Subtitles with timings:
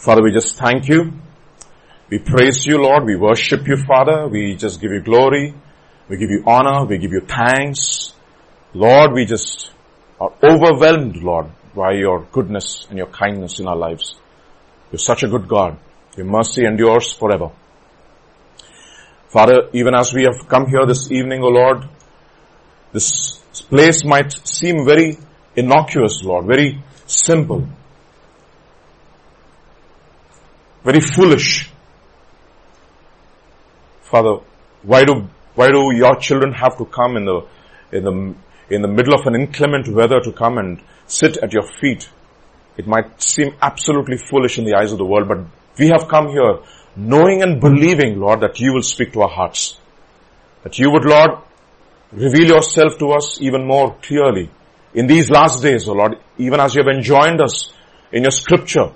[0.00, 1.12] Father, we just thank you.
[2.08, 3.04] We praise you, Lord.
[3.04, 4.28] We worship you, Father.
[4.28, 5.52] We just give you glory.
[6.08, 6.86] We give you honor.
[6.86, 8.14] We give you thanks.
[8.72, 9.70] Lord, we just
[10.18, 14.14] are overwhelmed, Lord, by your goodness and your kindness in our lives.
[14.90, 15.76] You're such a good God.
[16.16, 17.50] Your mercy endures forever.
[19.28, 21.86] Father, even as we have come here this evening, O Lord,
[22.94, 23.36] this
[23.68, 25.18] place might seem very
[25.54, 27.68] innocuous, Lord, very simple,
[30.84, 31.70] very foolish.
[34.02, 34.38] Father,
[34.82, 37.46] why do, why do your children have to come in the,
[37.92, 38.34] in the,
[38.74, 42.08] in the middle of an inclement weather to come and sit at your feet?
[42.76, 45.38] It might seem absolutely foolish in the eyes of the world, but
[45.78, 46.60] we have come here
[46.96, 49.78] knowing and believing, Lord, that you will speak to our hearts.
[50.62, 51.30] That you would, Lord,
[52.12, 54.50] reveal yourself to us even more clearly
[54.94, 57.72] in these last days, O Lord, even as you have enjoined us
[58.12, 58.90] in your scripture,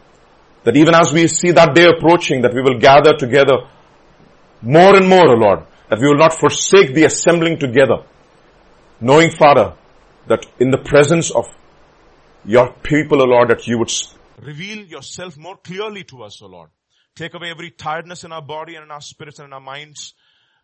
[0.65, 3.69] that even as we see that day approaching, that we will gather together
[4.63, 8.05] more and more, O Lord, that we will not forsake the assembling together,
[9.01, 9.75] knowing, Father,
[10.27, 11.47] that in the presence of
[12.45, 13.93] your people, O Lord, that you would
[14.43, 16.71] reveal yourself more clearly to us, O Lord.
[17.15, 20.15] Take away every tiredness in our body and in our spirits and in our minds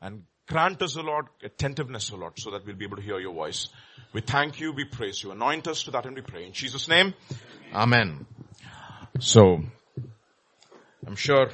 [0.01, 3.21] and grant us, O Lord, attentiveness, O Lord, so that we'll be able to hear
[3.21, 3.69] your voice.
[4.13, 5.31] We thank you, we praise you.
[5.31, 6.47] Anoint us to that and we pray.
[6.47, 7.15] In Jesus' name,
[7.73, 8.27] Amen.
[9.21, 9.63] So,
[11.07, 11.49] I'm sure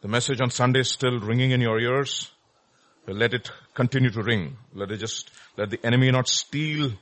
[0.00, 2.30] the message on Sunday is still ringing in your ears.
[3.04, 4.56] But let it continue to ring.
[4.74, 6.92] Let it just, let the enemy not steal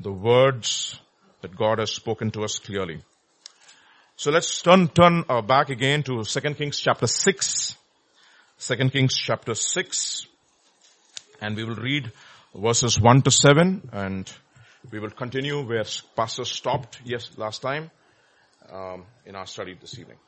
[0.00, 0.98] the words
[1.42, 3.02] that God has spoken to us clearly.
[4.16, 7.76] So let's turn, turn uh, back again to 2 Kings chapter 6.
[8.58, 10.26] 2 Kings chapter 6.
[11.42, 12.10] And we will read
[12.54, 14.32] verses 1 to 7 and
[14.90, 15.84] we will continue where
[16.16, 17.90] pastor stopped yes last time
[18.72, 20.18] um, in our study this evening.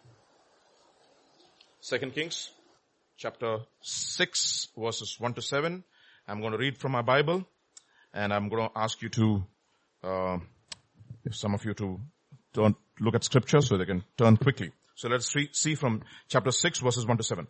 [1.81, 2.51] Second Kings
[3.17, 5.85] chapter 6 verses 1 to 7.
[6.27, 7.45] I'm going to read from my Bible
[8.13, 9.45] and I'm going to ask you to,
[10.05, 10.39] uh,
[11.25, 12.01] if some of you to
[12.53, 14.73] turn, look at scripture so they can turn quickly.
[14.95, 17.47] So let's see from chapter 6 verses 1 to 7.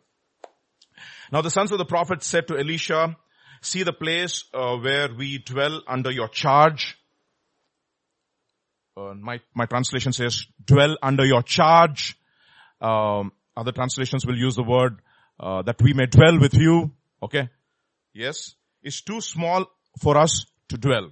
[1.32, 3.16] Now the sons of the prophet said to Elisha,
[3.62, 6.97] see the place uh, where we dwell under your charge.
[8.98, 12.18] Uh, my, my translation says dwell under your charge.
[12.80, 15.00] Um, other translations will use the word
[15.38, 16.90] uh, that we may dwell with you.
[17.22, 17.48] Okay.
[18.12, 18.54] Yes.
[18.82, 19.66] It's too small
[20.00, 21.10] for us to dwell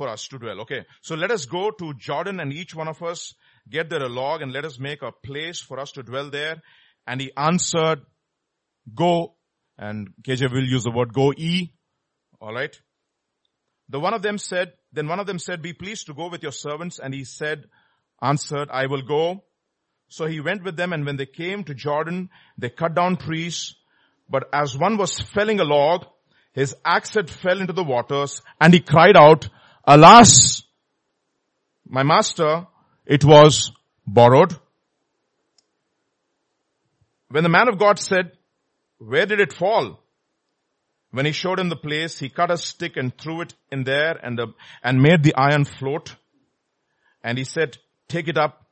[0.00, 0.62] for us to dwell.
[0.62, 0.86] Okay.
[1.02, 3.34] So let us go to Jordan and each one of us
[3.68, 6.62] get there a log and let us make a place for us to dwell there.
[7.06, 8.00] And he answered,
[8.94, 9.34] go,
[9.76, 11.74] and KJ will use the word go e.
[12.40, 12.80] Alright.
[13.90, 16.42] The one of them said, then one of them said, be pleased to go with
[16.42, 16.98] your servants.
[16.98, 17.66] And he said,
[18.20, 19.44] answered, I will go.
[20.08, 23.76] So he went with them and when they came to Jordan, they cut down trees.
[24.28, 26.06] But as one was felling a log,
[26.52, 29.48] his axe had fell into the waters and he cried out,
[29.84, 30.62] Alas,
[31.86, 32.66] my master,
[33.06, 33.72] it was
[34.06, 34.54] borrowed.
[37.28, 38.32] When the man of God said,
[38.98, 40.02] where did it fall?
[41.12, 44.12] When he showed him the place, he cut a stick and threw it in there
[44.22, 44.48] and, the,
[44.82, 46.14] and made the iron float.
[47.22, 47.78] And he said,
[48.08, 48.66] take it up.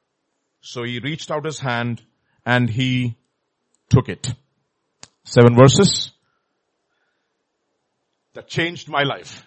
[0.60, 2.02] So he reached out his hand
[2.46, 3.16] and he
[3.90, 4.28] took it.
[5.24, 6.12] Seven verses
[8.34, 9.44] that changed my life.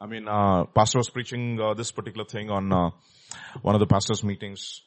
[0.00, 2.90] I mean, uh, pastor was preaching uh, this particular thing on uh,
[3.60, 4.82] one of the pastors' meetings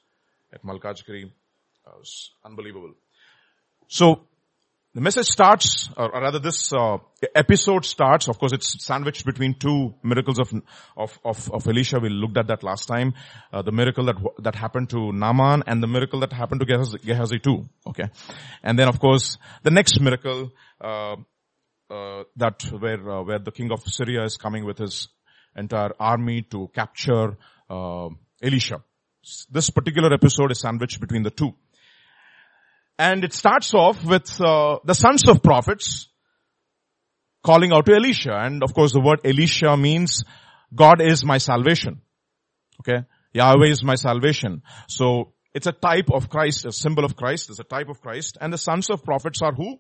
[0.52, 1.26] at Malkajgiri.
[1.26, 1.32] It
[1.86, 2.94] was unbelievable.
[3.88, 4.28] So
[4.96, 6.98] the message starts, or rather this uh,
[7.36, 8.30] episode starts.
[8.30, 10.54] Of course, it's sandwiched between two miracles of
[10.96, 12.00] of of, of Elisha.
[12.00, 13.14] We looked at that last time.
[13.52, 17.00] Uh, the miracle that that happened to Naaman and the miracle that happened to Gehazi,
[17.00, 17.66] Gehazi too.
[17.86, 18.06] Okay,
[18.64, 21.18] and then of course the next miracle uh,
[21.90, 25.10] uh, that where uh, where the king of Syria is coming with his
[25.58, 27.38] entire army to capture
[27.70, 28.08] uh,
[28.42, 28.82] Elisha.
[29.52, 31.54] This particular episode is sandwiched between the two,
[32.98, 36.08] and it starts off with uh, the sons of prophets
[37.44, 40.24] calling out to Elisha, and of course the word Elisha means
[40.74, 42.02] God is my salvation.
[42.82, 44.64] Okay, Yahweh is my salvation.
[44.88, 47.50] So it's a type of Christ, a symbol of Christ.
[47.50, 49.80] It's a type of Christ, and the sons of prophets are who?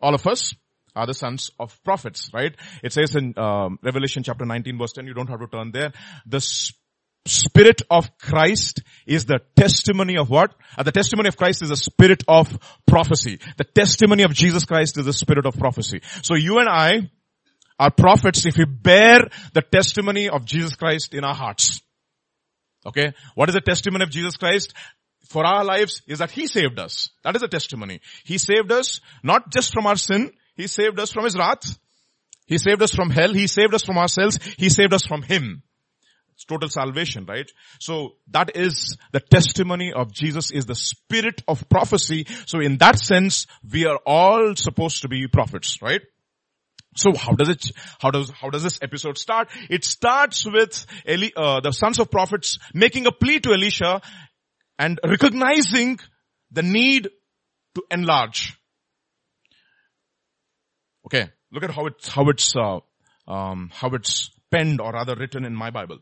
[0.00, 0.54] All of us
[0.94, 2.54] are the sons of prophets, right?
[2.82, 5.92] It says in um, Revelation chapter 19 verse 10, you don't have to turn there.
[6.26, 6.40] The
[7.26, 10.54] spirit of Christ is the testimony of what?
[10.76, 13.38] Uh, the testimony of Christ is the spirit of prophecy.
[13.56, 16.00] The testimony of Jesus Christ is the spirit of prophecy.
[16.22, 17.10] So you and I
[17.78, 21.80] are prophets if we bear the testimony of Jesus Christ in our hearts.
[22.86, 23.12] Okay.
[23.34, 24.74] What is the testimony of Jesus Christ?
[25.28, 27.10] For our lives is that He saved us.
[27.22, 28.00] That is a testimony.
[28.24, 30.32] He saved us not just from our sin.
[30.54, 31.78] He saved us from His wrath.
[32.46, 33.32] He saved us from hell.
[33.34, 34.38] He saved us from ourselves.
[34.56, 35.62] He saved us from Him.
[36.46, 37.50] Total salvation, right?
[37.80, 42.26] So that is the testimony of Jesus is the spirit of prophecy.
[42.46, 46.00] So in that sense, we are all supposed to be prophets, right?
[46.96, 47.70] So how does it,
[48.00, 49.50] how does, how does this episode start?
[49.68, 54.00] It starts with Eli, uh, the sons of prophets making a plea to Elisha
[54.78, 55.98] and recognizing
[56.50, 57.08] the need
[57.74, 58.58] to enlarge.
[61.06, 62.80] Okay, look at how it's, how it's, uh,
[63.30, 65.98] um, how it's penned or rather written in my Bible.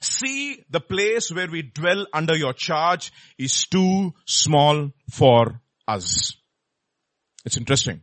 [0.00, 6.36] See the place where we dwell under your charge is too small for us.
[7.44, 8.02] It's interesting.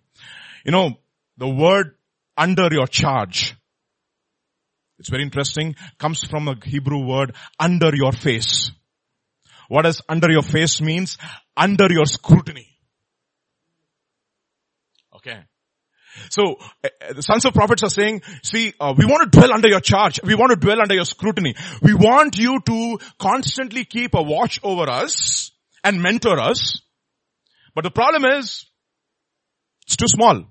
[0.66, 0.98] You know,
[1.38, 1.96] the word
[2.38, 3.56] under your charge,
[4.98, 8.72] it's very interesting, comes from a Hebrew word under your face.
[9.68, 11.18] What does under your face means?
[11.58, 12.68] Under your scrutiny.
[15.16, 15.40] Okay.
[16.36, 19.70] So uh, the sons of prophets are saying, see, uh, we want to dwell under
[19.70, 20.20] your charge.
[20.22, 21.56] We want to dwell under your scrutiny.
[21.82, 25.52] We want you to constantly keep a watch over us
[25.82, 26.82] and mentor us.
[27.74, 28.66] But the problem is,
[29.88, 30.44] it's too small.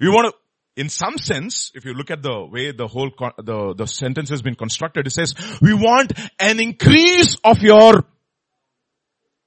[0.00, 3.74] We want to, in some sense, if you look at the way the whole, the,
[3.76, 8.06] the sentence has been constructed, it says, we want an increase of your,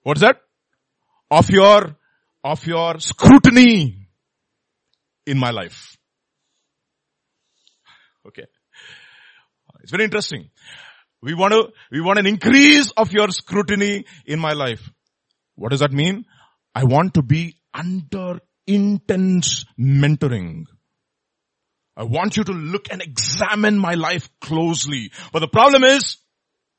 [0.03, 0.39] what's that?
[1.31, 1.97] Of your
[2.47, 4.07] of your scrutiny
[5.25, 5.97] in my life.
[8.25, 8.45] Okay.
[9.81, 10.49] It's very interesting.
[11.21, 14.89] We want to, we want an increase of your scrutiny in my life.
[15.55, 16.23] What does that mean?
[16.73, 20.67] I want to be under intense mentoring.
[21.97, 25.11] I want you to look and examine my life closely.
[25.33, 26.17] But the problem is,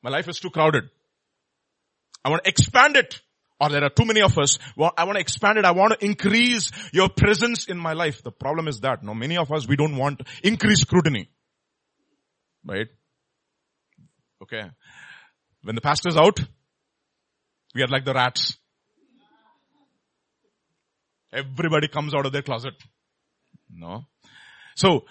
[0.03, 0.85] my life is too crowded.
[2.25, 3.21] I want to expand it
[3.61, 4.59] or there are too many of us.
[4.77, 5.65] Well, I want to expand it.
[5.65, 8.23] I want to increase your presence in my life.
[8.23, 11.29] The problem is that, no, many of us, we don't want increased scrutiny.
[12.65, 12.89] Right?
[14.43, 14.63] Okay.
[15.63, 16.39] When the pastor's out,
[17.75, 18.57] we are like the rats.
[21.33, 22.75] Everybody comes out of their closet.
[23.71, 24.07] No.
[24.77, 25.05] So,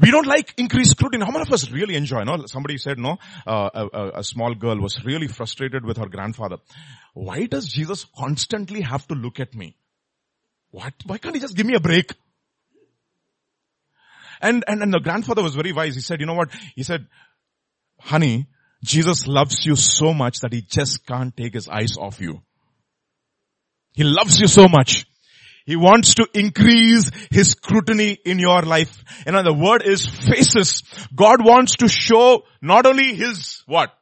[0.00, 1.24] we don't like increased scrutiny.
[1.24, 2.22] How many of us really enjoy?
[2.24, 3.18] No, somebody said no.
[3.46, 6.56] Uh, a, a, small girl was really frustrated with her grandfather.
[7.12, 9.76] Why does Jesus constantly have to look at me?
[10.70, 10.94] What?
[11.04, 12.14] Why can't he just give me a break?
[14.40, 15.94] And, and, and the grandfather was very wise.
[15.94, 16.50] He said, you know what?
[16.74, 17.06] He said,
[17.98, 18.46] honey,
[18.82, 22.40] Jesus loves you so much that he just can't take his eyes off you.
[23.92, 25.04] He loves you so much.
[25.70, 29.04] He wants to increase his scrutiny in your life.
[29.24, 30.82] And the word is faces.
[31.14, 33.96] God wants to show not only his what?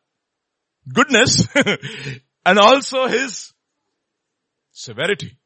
[0.91, 1.47] Goodness
[2.47, 3.53] and also his
[4.73, 5.37] severity.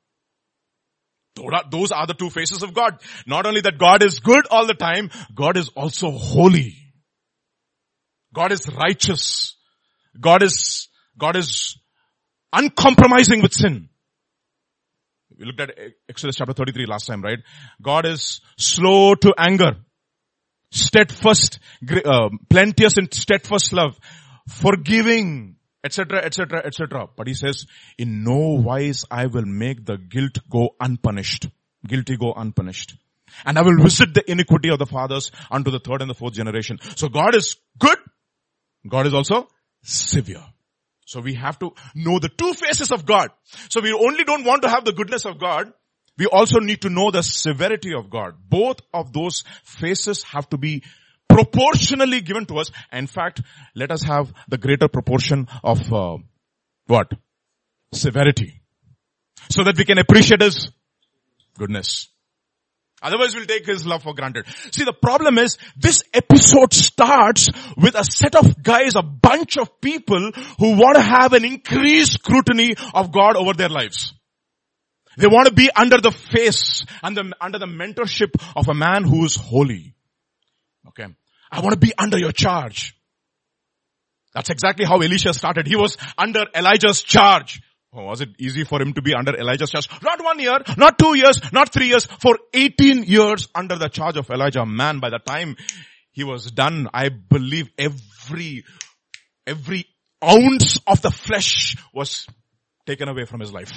[1.34, 3.00] Those are the two faces of God.
[3.26, 6.76] Not only that God is good all the time, God is also holy.
[8.32, 9.56] God is righteous.
[10.20, 10.86] God is,
[11.18, 11.78] God is
[12.52, 13.88] uncompromising with sin.
[15.42, 15.76] We looked at
[16.08, 17.40] Exodus chapter 33 last time, right?
[17.82, 19.72] God is slow to anger,
[20.70, 21.58] steadfast,
[22.04, 23.98] uh, plenteous in steadfast love,
[24.48, 27.08] forgiving, etc., etc., etc.
[27.16, 27.66] But he says,
[27.98, 31.48] in no wise I will make the guilt go unpunished.
[31.84, 32.94] Guilty go unpunished.
[33.44, 36.34] And I will visit the iniquity of the fathers unto the third and the fourth
[36.34, 36.78] generation.
[36.94, 37.98] So God is good.
[38.88, 39.48] God is also
[39.82, 40.44] severe.
[41.12, 43.28] So we have to know the two faces of God.
[43.68, 45.70] So we only don't want to have the goodness of God.
[46.16, 48.36] We also need to know the severity of God.
[48.48, 50.82] Both of those faces have to be
[51.28, 52.70] proportionally given to us.
[52.90, 53.42] In fact,
[53.74, 56.16] let us have the greater proportion of uh,
[56.86, 57.12] what?
[57.92, 58.62] Severity.
[59.50, 60.70] So that we can appreciate His
[61.58, 62.08] goodness.
[63.02, 64.46] Otherwise we'll take his love for granted.
[64.70, 69.80] See the problem is this episode starts with a set of guys, a bunch of
[69.80, 74.14] people who want to have an increased scrutiny of God over their lives.
[75.16, 79.04] They want to be under the face and the, under the mentorship of a man
[79.04, 79.94] who is holy.
[80.88, 81.06] Okay.
[81.50, 82.94] I want to be under your charge.
[84.34, 85.66] That's exactly how Elisha started.
[85.66, 87.60] He was under Elijah's charge.
[87.92, 89.88] Was it easy for him to be under Elijah's charge?
[90.02, 94.16] Not one year, not two years, not three years, for 18 years under the charge
[94.16, 94.64] of Elijah.
[94.64, 95.56] Man, by the time
[96.10, 98.64] he was done, I believe every,
[99.46, 99.86] every
[100.24, 102.26] ounce of the flesh was
[102.86, 103.72] taken away from his life.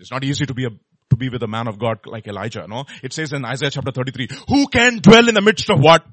[0.00, 2.66] It's not easy to be a, to be with a man of God like Elijah,
[2.66, 2.86] no?
[3.04, 6.04] It says in Isaiah chapter 33, who can dwell in the midst of what?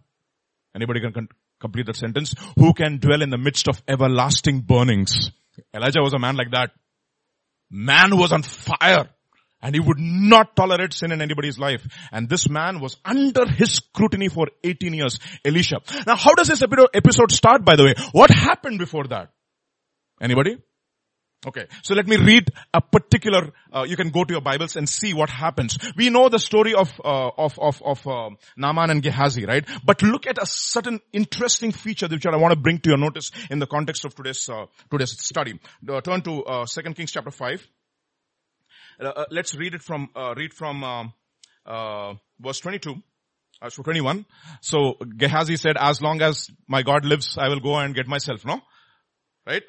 [0.76, 1.28] Anybody can,
[1.60, 2.36] complete that sentence.
[2.60, 5.32] Who can dwell in the midst of everlasting burnings?
[5.74, 6.72] Elijah was a man like that.
[7.70, 9.10] Man was on fire.
[9.60, 11.82] And he would not tolerate sin in anybody's life.
[12.12, 15.78] And this man was under his scrutiny for 18 years, Elisha.
[16.06, 17.96] Now how does this episode start by the way?
[18.12, 19.32] What happened before that?
[20.22, 20.58] Anybody?
[21.48, 23.54] Okay, so let me read a particular.
[23.74, 25.78] Uh, you can go to your Bibles and see what happens.
[25.96, 29.66] We know the story of uh, of of of uh, Naaman and Gehazi, right?
[29.86, 33.32] But look at a certain interesting feature which I want to bring to your notice
[33.50, 35.58] in the context of today's uh, today's study.
[35.88, 37.66] Uh, turn to uh, Second Kings chapter five.
[39.32, 42.96] let's read it from read from um, verse twenty two.
[43.60, 44.24] Uh, so 21.
[44.62, 48.46] So Gehazi said, as long as my God lives, I will go and get myself,
[48.46, 48.62] no?
[49.48, 49.64] Right?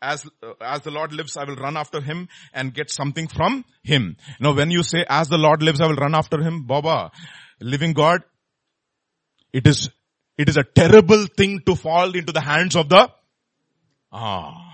[0.00, 3.64] As, uh, as the Lord lives, I will run after him and get something from
[3.82, 4.16] him.
[4.40, 7.10] Now when you say, as the Lord lives, I will run after him, Baba,
[7.60, 8.22] living God,
[9.52, 9.88] it is,
[10.36, 13.10] it is a terrible thing to fall into the hands of the,
[14.12, 14.66] ah,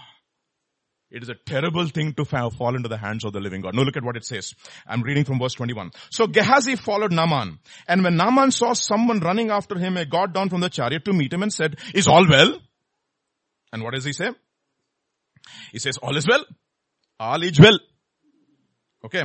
[1.12, 3.74] it is a terrible thing to fall into the hands of the living God.
[3.74, 4.54] Now look at what it says.
[4.86, 5.90] I'm reading from verse 21.
[6.10, 7.58] So Gehazi followed Naaman.
[7.86, 11.12] And when Naaman saw someone running after him, he got down from the chariot to
[11.12, 12.58] meet him and said, is all well?
[13.74, 14.30] And what does he say?
[15.72, 16.44] He says, all is well.
[17.18, 17.78] All is well.
[19.04, 19.22] Okay.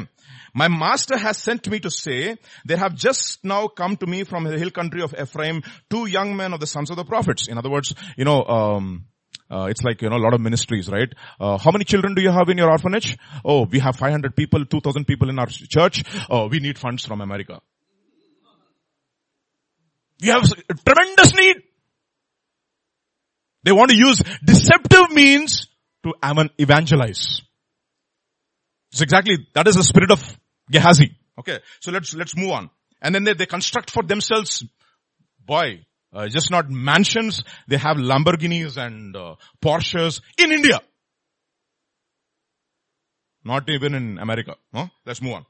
[0.54, 4.44] My master has sent me to say, there have just now come to me from
[4.44, 7.48] the hill country of Ephraim, two young men of the sons of the prophets.
[7.48, 9.06] In other words, you know, um,
[9.50, 11.10] uh, it's like, you know, a lot of ministries, right?
[11.40, 13.18] Uh, how many children do you have in your orphanage?
[13.46, 16.04] Oh, we have 500 people, 2000 people in our church.
[16.30, 17.62] Oh, we need funds from America.
[20.22, 20.44] We have
[20.86, 21.58] tremendous need.
[23.64, 25.67] They want to use deceptive means
[26.14, 27.42] to evangelize.
[28.92, 30.24] It's exactly, that is the spirit of
[30.72, 31.16] Gehazi.
[31.40, 32.70] Okay, so let's, let's move on.
[33.02, 34.66] And then they, they construct for themselves,
[35.46, 40.80] boy, uh, just not mansions, they have Lamborghinis and uh, Porsches in India.
[43.44, 44.56] Not even in America.
[44.74, 44.88] Huh?
[45.06, 45.46] Let's move on.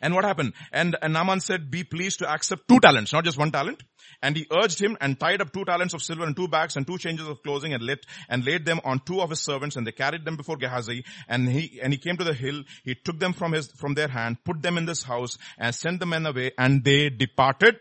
[0.00, 0.54] And what happened?
[0.72, 3.82] And, and Naaman said, be pleased to accept two talents, not just one talent.
[4.22, 6.86] And he urged him and tied up two talents of silver and two bags and
[6.86, 9.86] two changes of clothing and lit and laid them on two of his servants and
[9.86, 12.62] they carried them before Gehazi and he, and he came to the hill.
[12.84, 16.00] He took them from his, from their hand, put them in this house and sent
[16.00, 17.76] the men away and they departed.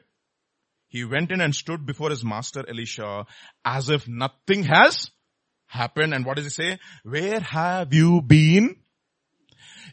[0.87, 3.25] He went in and stood before his master Elisha
[3.63, 5.09] as if nothing has
[5.67, 6.13] happened.
[6.13, 6.79] And what does he say?
[7.03, 8.77] Where have you been?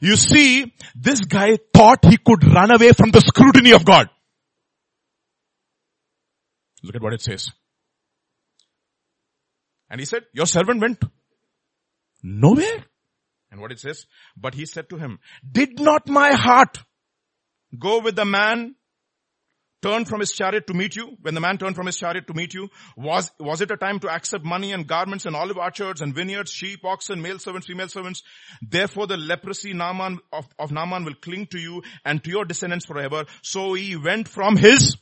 [0.01, 4.09] You see, this guy thought he could run away from the scrutiny of God.
[6.83, 7.51] Look at what it says.
[9.89, 11.03] And he said, your servant went
[12.23, 12.87] nowhere.
[13.51, 14.07] And what it says,
[14.37, 15.19] but he said to him,
[15.51, 16.79] did not my heart
[17.79, 18.75] go with the man
[19.83, 22.35] turned from his chariot to meet you, when the man turned from his chariot to
[22.35, 26.01] meet you, was, was it a time to accept money and garments and olive orchards
[26.01, 28.23] and vineyards, sheep, oxen, male servants, female servants?
[28.63, 32.87] Therefore the leprosy Naaman of, of Naaman will cling to you and to your descendants
[32.87, 33.25] forever.
[33.43, 34.97] So he went from his,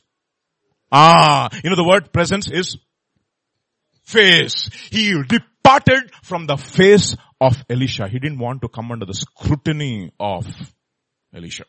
[0.91, 2.77] ah, you know the word presence is
[4.03, 4.69] face.
[4.89, 8.07] He departed from the face of Elisha.
[8.07, 10.45] He didn't want to come under the scrutiny of
[11.33, 11.65] Elisha.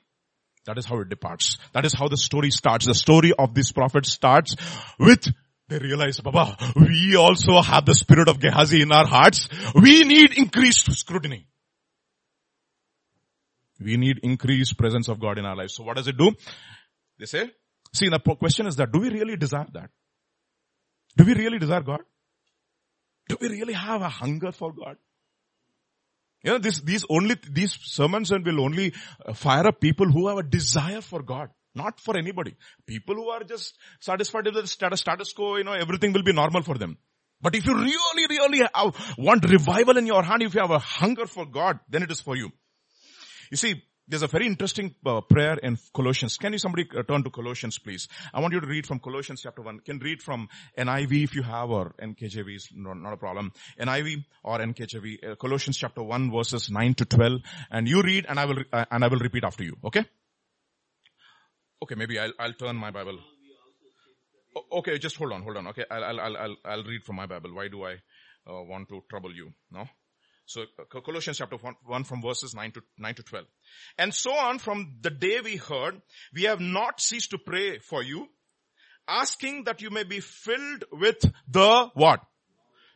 [0.67, 1.59] That is how it departs.
[1.73, 2.87] That is how the story starts.
[2.87, 4.57] The story of this prophet starts
[4.99, 5.29] with
[5.69, 9.49] they realize, Baba, we also have the spirit of Gehazi in our hearts.
[9.75, 11.47] We need increased scrutiny.
[13.81, 15.75] We need increased presence of God in our lives.
[15.75, 16.33] So what does it do?
[17.19, 17.51] They say,
[17.95, 19.89] see the question is that do we really desire that?
[21.17, 22.01] Do we really desire God?
[23.29, 24.97] Do we really have a hunger for God?
[26.43, 28.95] You know, this, these only, these sermons will only
[29.25, 31.51] uh, fire up people who have a desire for God.
[31.75, 32.55] Not for anybody.
[32.87, 36.33] People who are just satisfied with the status, status quo, you know, everything will be
[36.33, 36.99] normal for them.
[37.41, 38.63] But if you really, really
[39.19, 42.21] want revival in your heart, if you have a hunger for God, then it is
[42.21, 42.51] for you.
[43.51, 46.37] You see, there's a very interesting uh, prayer in Colossians.
[46.37, 48.09] Can you somebody uh, turn to Colossians please?
[48.35, 49.81] I want you to read from Colossians chapter 1.
[49.81, 53.53] Can read from NIV if you have or NKJV is not, a problem.
[53.81, 55.33] NIV or NKJV.
[55.33, 57.41] Uh, Colossians chapter 1 verses 9 to 12.
[57.71, 59.77] And you read and I will, uh, and I will repeat after you.
[59.85, 60.05] Okay?
[61.83, 63.19] Okay, maybe I'll, I'll turn my Bible.
[64.73, 65.69] okay, just hold on, hold on.
[65.69, 67.55] Okay, I'll, I'll, I'll, I'll read from my Bible.
[67.55, 67.95] Why do I
[68.47, 69.53] uh, want to trouble you?
[69.71, 69.87] No?
[70.45, 70.65] So
[71.05, 73.47] Colossians chapter 1, 1 from verses 9 to, 9 to 12.
[73.99, 76.01] And so on from the day we heard,
[76.35, 78.29] we have not ceased to pray for you,
[79.09, 82.21] asking that you may be filled with the what?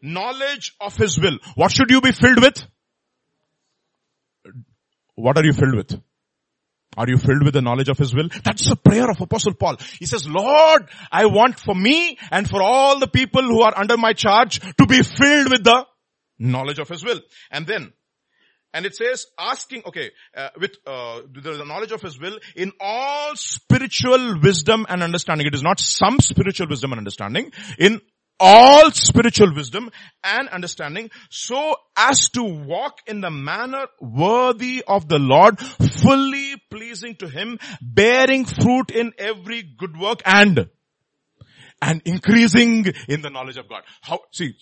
[0.02, 1.38] Knowledge of His will.
[1.54, 2.66] What should you be filled with?
[5.14, 6.00] What are you filled with?
[6.98, 8.28] Are you filled with the knowledge of His will?
[8.44, 9.76] That's the prayer of Apostle Paul.
[9.98, 13.96] He says, Lord, I want for me and for all the people who are under
[13.96, 15.86] my charge to be filled with the
[16.38, 17.20] knowledge of His will.
[17.50, 17.92] And then,
[18.72, 23.34] and it says asking, okay, uh, with uh, the knowledge of His will in all
[23.34, 25.46] spiritual wisdom and understanding.
[25.46, 27.52] It is not some spiritual wisdom and understanding.
[27.78, 28.00] In
[28.38, 29.90] all spiritual wisdom
[30.22, 37.16] and understanding so as to walk in the manner worthy of the Lord, fully pleasing
[37.16, 40.68] to Him, bearing fruit in every good work and
[41.82, 43.82] and increasing in the knowledge of God.
[44.00, 44.54] How, see,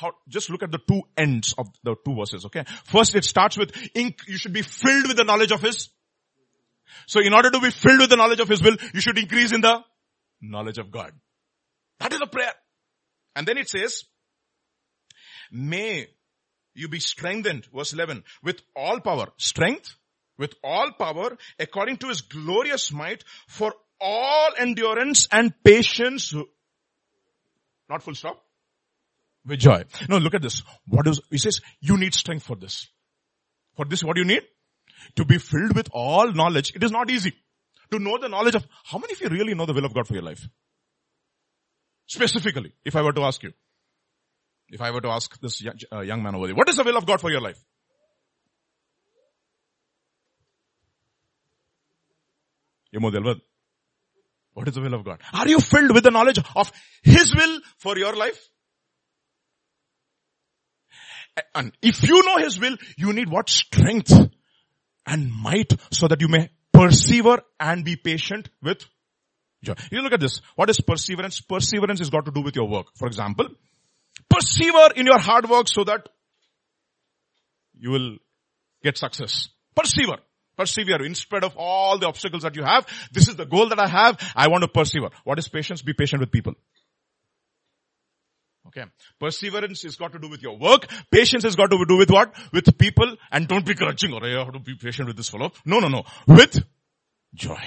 [0.00, 2.64] how, just look at the two ends of the two verses, okay?
[2.84, 5.88] First it starts with, inc- you should be filled with the knowledge of His.
[7.06, 9.52] So in order to be filled with the knowledge of His will, you should increase
[9.52, 9.82] in the
[10.40, 11.12] knowledge of God.
[11.98, 12.52] That is a prayer.
[13.34, 14.04] And then it says,
[15.50, 16.08] may
[16.74, 19.96] you be strengthened, verse 11, with all power, strength,
[20.38, 26.34] with all power, according to his glorious might, for all endurance and patience,
[27.90, 28.42] not full stop,
[29.46, 29.84] with joy.
[30.08, 30.62] No, look at this.
[30.86, 32.88] What is, he says, you need strength for this.
[33.76, 34.42] For this, what do you need?
[35.16, 36.74] To be filled with all knowledge.
[36.74, 37.32] It is not easy.
[37.90, 40.06] To know the knowledge of, how many of you really know the will of God
[40.06, 40.46] for your life?
[42.06, 43.52] Specifically, if I were to ask you.
[44.68, 46.84] If I were to ask this young, uh, young man over there, what is the
[46.84, 47.58] will of God for your life?
[54.60, 55.22] What is the will of God?
[55.32, 56.70] Are you filled with the knowledge of
[57.02, 58.38] His will for your life?
[61.54, 63.48] And if you know His will, you need what?
[63.48, 64.12] Strength
[65.06, 68.84] and might so that you may persevere and be patient with
[69.64, 69.72] joy.
[69.90, 70.42] You look at this.
[70.56, 71.40] What is perseverance?
[71.40, 72.88] Perseverance has got to do with your work.
[72.96, 73.48] For example,
[74.28, 76.06] persevere in your hard work so that
[77.78, 78.16] you will
[78.82, 79.48] get success.
[79.74, 80.18] Persevere.
[80.60, 82.86] Persevere in spite of all the obstacles that you have.
[83.10, 84.18] This is the goal that I have.
[84.36, 85.08] I want to persevere.
[85.24, 85.80] What is patience?
[85.80, 86.52] Be patient with people.
[88.66, 88.84] Okay.
[89.18, 90.86] Perseverance has got to do with your work.
[91.10, 92.34] Patience has got to do with what?
[92.52, 93.16] With people.
[93.32, 95.50] And don't be grudging or I have to be patient with this fellow.
[95.64, 96.02] No, no, no.
[96.26, 96.62] With
[97.34, 97.62] joy.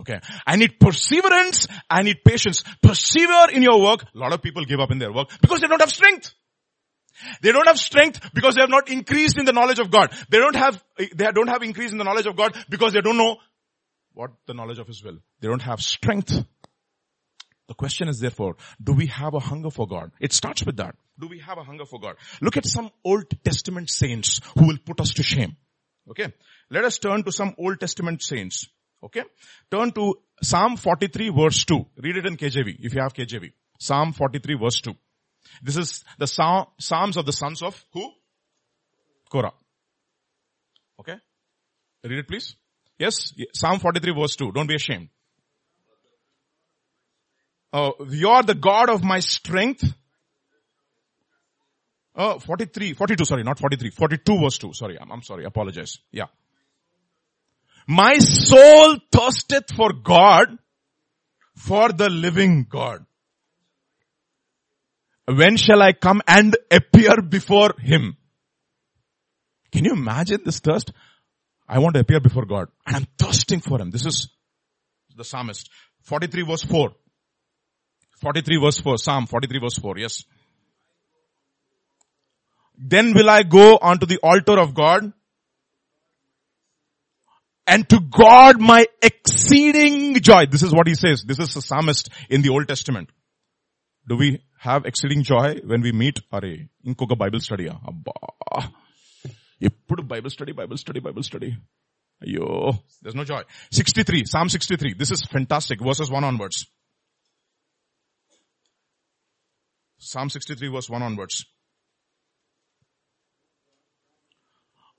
[0.00, 0.20] Okay.
[0.46, 1.68] I need perseverance.
[1.88, 2.62] I need patience.
[2.82, 4.04] Persevere in your work.
[4.14, 6.34] A lot of people give up in their work because they don't have strength.
[7.42, 10.12] They don't have strength because they have not increased in the knowledge of God.
[10.28, 13.16] They don't have, they don't have increase in the knowledge of God because they don't
[13.16, 13.36] know
[14.14, 15.18] what the knowledge of His will.
[15.40, 16.44] They don't have strength.
[17.68, 20.10] The question is therefore, do we have a hunger for God?
[20.20, 20.96] It starts with that.
[21.18, 22.16] Do we have a hunger for God?
[22.40, 25.56] Look at some Old Testament saints who will put us to shame.
[26.10, 26.32] Okay.
[26.70, 28.68] Let us turn to some Old Testament saints.
[29.02, 29.22] Okay.
[29.70, 31.86] Turn to Psalm 43 verse 2.
[31.98, 33.52] Read it in KJV if you have KJV.
[33.78, 34.94] Psalm 43 verse 2.
[35.62, 38.10] This is the Psalms of the sons of who?
[39.30, 39.52] Korah.
[41.00, 41.16] Okay.
[42.04, 42.56] Read it please.
[42.98, 43.32] Yes.
[43.54, 44.52] Psalm 43 verse 2.
[44.52, 45.08] Don't be ashamed.
[47.72, 49.84] Oh, you are the God of my strength.
[52.14, 54.72] Oh, 43, 42, sorry, not 43, 42 verse 2.
[54.72, 55.98] Sorry, I'm, I'm sorry, apologize.
[56.10, 56.26] Yeah.
[57.86, 60.58] My soul thirsteth for God,
[61.56, 63.06] for the living God.
[65.28, 68.16] When shall I come and appear before Him?
[69.70, 70.92] Can you imagine this thirst?
[71.68, 73.90] I want to appear before God and I'm thirsting for Him.
[73.90, 74.30] This is
[75.14, 75.68] the psalmist.
[76.04, 76.92] 43 verse 4.
[78.22, 78.96] 43 verse 4.
[78.96, 79.98] Psalm 43 verse 4.
[79.98, 80.24] Yes.
[82.78, 85.12] Then will I go onto the altar of God
[87.66, 90.46] and to God my exceeding joy.
[90.46, 91.22] This is what he says.
[91.22, 93.10] This is the psalmist in the Old Testament.
[94.08, 96.19] Do we have exceeding joy when we meet?
[96.35, 96.45] Are
[96.89, 98.15] ఇంకొక Bible study అబ్బా
[99.69, 101.49] ఎప్పుడు Bible study Bible study Bible study
[102.25, 102.47] అయ్యో
[103.03, 103.41] there's no joy
[103.77, 106.57] 63 psalm 63 this is fantastic verses 1 onwards
[110.11, 111.37] psalm 63 verse 1 onwards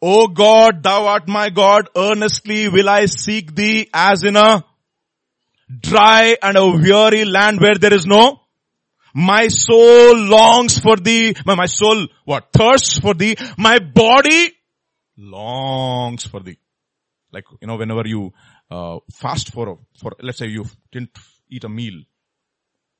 [0.03, 4.62] O God, thou art my God, earnestly will I seek thee as in a
[5.87, 8.23] dry and a weary land where there is no
[9.13, 11.36] my soul longs for thee.
[11.45, 12.50] My, soul, what?
[12.54, 13.36] Thirsts for thee.
[13.58, 14.52] My body
[15.17, 16.58] longs for thee.
[17.32, 18.34] Like, you know, whenever you,
[18.72, 21.17] uh, fast for, for, let's say you didn't
[21.50, 22.04] eat a meal.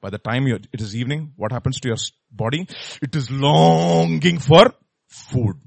[0.02, 1.98] By the time you, it is evening, what happens to your
[2.32, 2.67] body?
[3.02, 4.74] It is longing for
[5.08, 5.58] food.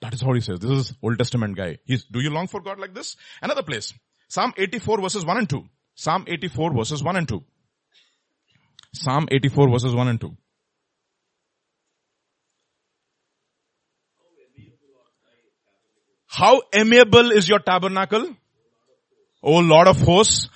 [0.00, 0.60] That is how he says.
[0.60, 1.78] This is Old Testament guy.
[1.84, 3.16] He's, do you long for God like this?
[3.42, 3.92] Another place.
[4.28, 5.64] Psalm 84 verses 1 and 2.
[5.94, 7.44] Psalm 84 verses 1 and 2.
[9.08, 10.36] Psalm 84 verses 1 and 2.
[16.26, 18.36] How amiable is your tabernacle?
[19.42, 20.50] O Lord of hosts.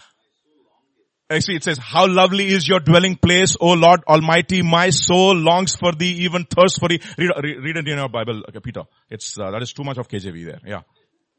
[1.30, 4.60] I see it says, how lovely is your dwelling place, O Lord Almighty.
[4.60, 7.00] My soul longs for thee, even thirsts for thee.
[7.16, 8.82] Read, read, read it in your Bible, okay, Peter.
[9.08, 10.60] It's, uh, that is too much of KJV there.
[10.66, 10.82] Yeah.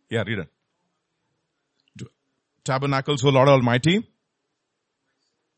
[0.09, 2.07] Yeah, read it.
[2.63, 3.99] Tabernacles, O Lord Almighty,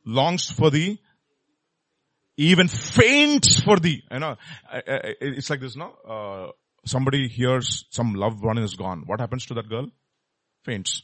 [0.06, 1.00] longs for thee,
[2.38, 4.04] even faints for thee.
[4.12, 4.36] You know,
[4.74, 5.94] it's like this, no?
[6.08, 6.52] Uh,
[6.86, 9.04] somebody hears some loved one is gone.
[9.06, 9.88] What happens to that girl?
[10.64, 11.02] Faints.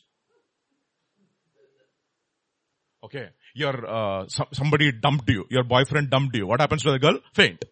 [3.03, 3.29] Okay.
[3.55, 5.45] Your, uh, somebody dumped you.
[5.49, 6.45] Your boyfriend dumped you.
[6.47, 7.19] What happens to the girl?
[7.33, 7.65] Faint.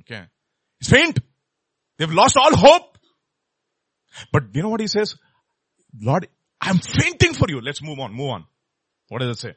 [0.00, 0.24] Okay.
[0.80, 1.18] He's faint.
[1.98, 2.98] They've lost all hope.
[4.32, 5.14] But you know what he says?
[6.00, 6.26] Lord,
[6.60, 7.60] I'm fainting for you.
[7.60, 8.12] Let's move on.
[8.12, 8.44] Move on.
[9.08, 9.54] What does it say?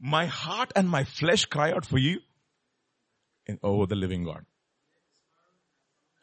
[0.00, 2.20] My heart and my flesh cry out for you.
[3.46, 4.44] And, oh, the living God.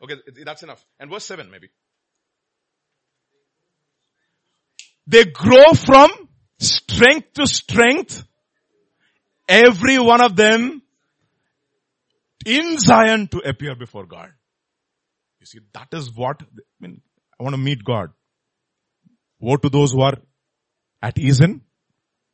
[0.03, 0.86] Okay, that's enough.
[0.99, 1.69] And verse 7 maybe.
[5.07, 6.12] They grow from
[6.59, 8.23] strength to strength.
[9.47, 10.81] Every one of them
[12.45, 14.31] in Zion to appear before God.
[15.39, 16.45] You see, that is what, I
[16.79, 17.01] mean,
[17.39, 18.12] I want to meet God.
[19.39, 20.17] Woe to those who are
[21.01, 21.62] at ease in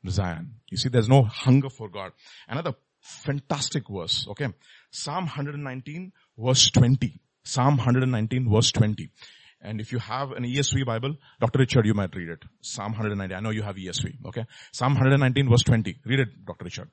[0.08, 0.56] Zion.
[0.70, 2.12] You see, there's no hunger for God.
[2.48, 4.48] Another fantastic verse, okay?
[4.92, 7.20] Psalm 119 verse 20.
[7.44, 9.10] Psalm 119 verse 20.
[9.62, 11.60] And if you have an ESV Bible, Dr.
[11.60, 12.44] Richard, you might read it.
[12.62, 13.36] Psalm 119.
[13.36, 14.26] I know you have ESV.
[14.28, 14.46] Okay.
[14.72, 15.98] Psalm 119 verse 20.
[16.06, 16.66] Read it, Dr.
[16.66, 16.90] Richard.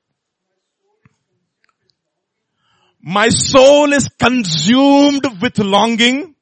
[3.01, 6.35] My soul is consumed with longing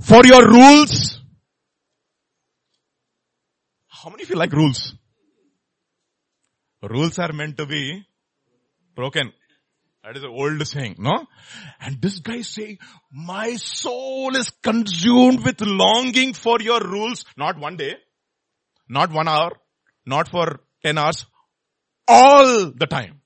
[0.00, 1.20] for your rules.
[4.06, 4.94] How many of you like rules?
[6.80, 8.06] Rules are meant to be
[8.94, 9.32] broken.
[10.04, 11.26] That is an old saying, no?
[11.80, 12.78] And this guy is saying,
[13.10, 17.24] my soul is consumed with longing for your rules.
[17.36, 17.96] Not one day,
[18.88, 19.50] not one hour,
[20.06, 21.26] not for 10 hours,
[22.06, 23.22] all the time.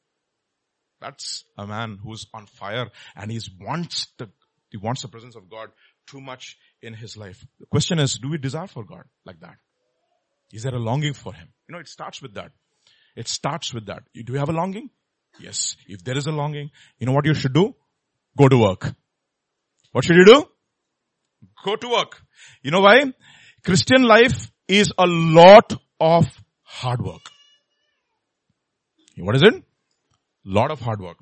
[0.98, 4.30] That's a man who's on fire and he wants the,
[4.70, 5.72] he wants the presence of God
[6.06, 7.44] too much in his life.
[7.58, 9.56] The question is, do we desire for God like that?
[10.52, 11.48] Is there a longing for him?
[11.68, 12.52] You know, it starts with that.
[13.16, 14.02] It starts with that.
[14.14, 14.90] Do you have a longing?
[15.38, 15.76] Yes.
[15.86, 17.74] If there is a longing, you know what you should do?
[18.36, 18.92] Go to work.
[19.92, 20.48] What should you do?
[21.64, 22.22] Go to work.
[22.62, 23.12] You know why?
[23.64, 26.26] Christian life is a lot of
[26.62, 27.22] hard work.
[29.16, 29.62] What is it?
[30.44, 31.18] Lot of hard work.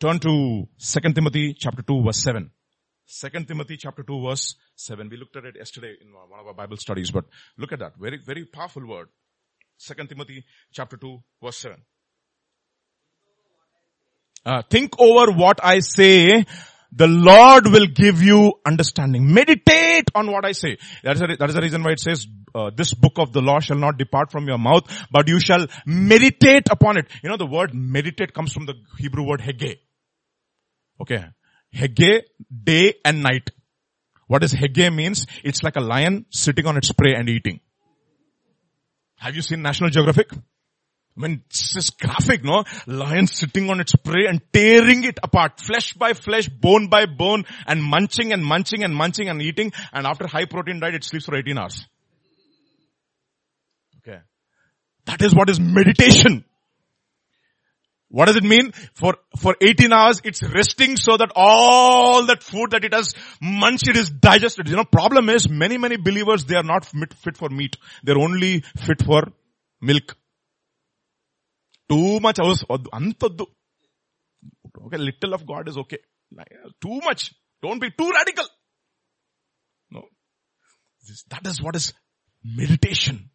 [0.00, 2.50] Turn to 2 Timothy chapter 2 verse 7.
[3.08, 5.08] 2 Timothy chapter 2 verse 7.
[5.08, 7.24] We looked at it yesterday in one of our Bible studies, but
[7.56, 7.92] look at that.
[7.98, 9.08] Very, very powerful word.
[9.76, 11.76] Second Timothy chapter 2 verse 7.
[14.44, 16.44] Uh, think over what I say.
[16.92, 19.34] The Lord will give you understanding.
[19.34, 20.78] Meditate on what I say.
[21.02, 23.42] That is, a, that is the reason why it says, uh, this book of the
[23.42, 27.06] law shall not depart from your mouth, but you shall meditate upon it.
[27.22, 29.78] You know, the word meditate comes from the Hebrew word hege.
[31.00, 31.24] Okay.
[31.74, 32.22] Hege,
[32.64, 33.50] day and night.
[34.26, 35.26] What does hege means?
[35.44, 37.60] It's like a lion sitting on its prey and eating.
[39.18, 40.32] Have you seen National Geographic?
[40.32, 42.64] I mean, it's just graphic, no?
[42.86, 47.44] Lion sitting on its prey and tearing it apart, flesh by flesh, bone by bone,
[47.66, 51.24] and munching and munching and munching and eating, and after high protein diet, it sleeps
[51.24, 51.86] for 18 hours.
[53.98, 54.18] Okay.
[55.06, 56.44] That is what is meditation.
[58.08, 58.72] What does it mean?
[58.94, 63.88] For, for 18 hours, it's resting so that all that food that it has munched,
[63.88, 64.68] it is digested.
[64.68, 67.76] You know, problem is many, many believers, they are not fit for meat.
[68.04, 69.32] They're only fit for
[69.80, 70.16] milk.
[71.88, 73.46] Too much house, do.
[74.86, 75.98] Okay, little of God is okay.
[76.80, 77.32] Too much.
[77.62, 78.44] Don't be too radical.
[79.90, 80.04] No.
[81.30, 81.92] That is what is
[82.44, 83.30] meditation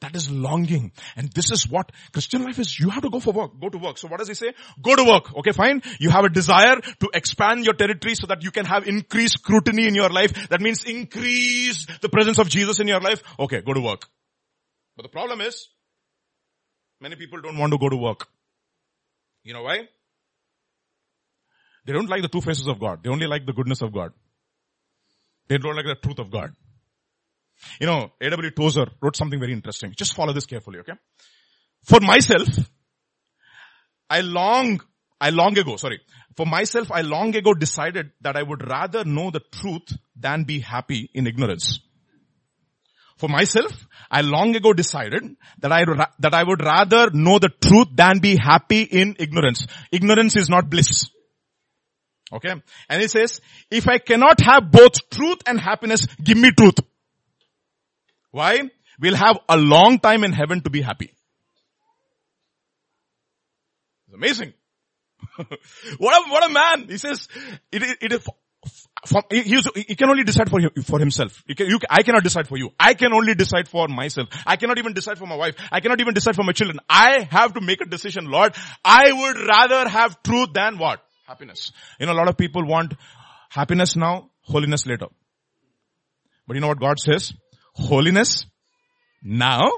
[0.00, 0.92] that is longing.
[1.16, 2.78] And this is what Christian life is.
[2.78, 3.60] You have to go for work.
[3.60, 3.98] Go to work.
[3.98, 4.52] So what does he say?
[4.82, 5.34] Go to work.
[5.38, 5.82] Okay, fine.
[6.00, 9.86] You have a desire to expand your territory so that you can have increased scrutiny
[9.86, 10.48] in your life.
[10.48, 13.22] That means increase the presence of Jesus in your life.
[13.38, 14.06] Okay, go to work.
[14.96, 15.68] But the problem is,
[17.00, 18.26] Many people don't want to go to work.
[19.44, 19.88] You know why?
[21.84, 23.02] They don't like the two faces of God.
[23.02, 24.12] They only like the goodness of God.
[25.48, 26.54] They don't like the truth of God.
[27.80, 28.50] You know, A.W.
[28.50, 29.92] Tozer wrote something very interesting.
[29.96, 30.94] Just follow this carefully, okay?
[31.84, 32.48] For myself,
[34.08, 34.80] I long,
[35.20, 36.00] I long ago, sorry.
[36.36, 40.60] For myself, I long ago decided that I would rather know the truth than be
[40.60, 41.80] happy in ignorance.
[43.16, 43.72] For myself,
[44.10, 45.84] I long ago decided that I,
[46.18, 49.66] that I would rather know the truth than be happy in ignorance.
[49.90, 51.08] Ignorance is not bliss.
[52.30, 52.52] Okay.
[52.90, 53.40] And he says,
[53.70, 56.74] if I cannot have both truth and happiness, give me truth.
[58.36, 58.68] Why?
[59.00, 61.10] We'll have a long time in heaven to be happy.
[64.06, 64.52] It's amazing.
[65.36, 66.86] what a, what a man.
[66.86, 67.28] He says,
[67.72, 68.28] it, it is,
[69.30, 69.40] he,
[69.88, 71.42] he, can only decide for, for himself.
[71.56, 72.72] Can, you, I cannot decide for you.
[72.78, 74.28] I can only decide for myself.
[74.44, 75.54] I cannot even decide for my wife.
[75.72, 76.78] I cannot even decide for my children.
[76.90, 78.54] I have to make a decision, Lord.
[78.84, 81.02] I would rather have truth than what?
[81.26, 81.72] Happiness.
[81.98, 82.92] You know, a lot of people want
[83.48, 85.06] happiness now, holiness later.
[86.46, 87.32] But you know what God says?
[87.76, 88.46] Holiness
[89.22, 89.70] now,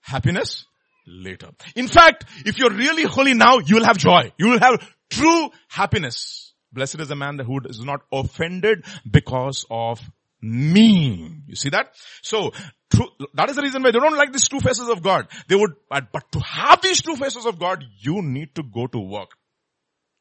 [0.00, 0.66] happiness
[1.06, 1.50] later.
[1.74, 4.32] In fact, if you're really holy now, you will have joy.
[4.36, 6.52] You will have true happiness.
[6.72, 10.00] Blessed is the man who is not offended because of
[10.42, 11.42] me.
[11.46, 11.94] You see that?
[12.22, 12.52] So,
[12.90, 15.28] true, that is the reason why they don't like these two faces of God.
[15.48, 18.86] They would, but, but to have these two faces of God, you need to go
[18.86, 19.30] to work.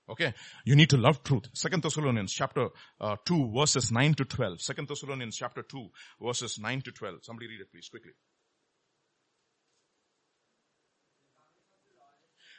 [0.10, 0.34] Okay.
[0.66, 1.46] You need to love truth.
[1.54, 2.68] Second Thessalonians chapter
[3.02, 4.62] uh, 2 verses 9 to 12.
[4.62, 5.88] Second Thessalonians chapter 2
[6.22, 7.16] verses 9 to 12.
[7.24, 8.12] Somebody read it please quickly.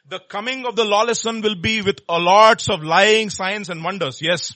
[0.09, 3.83] the coming of the lawless one will be with a lots of lying signs and
[3.83, 4.21] wonders.
[4.23, 4.55] Yes.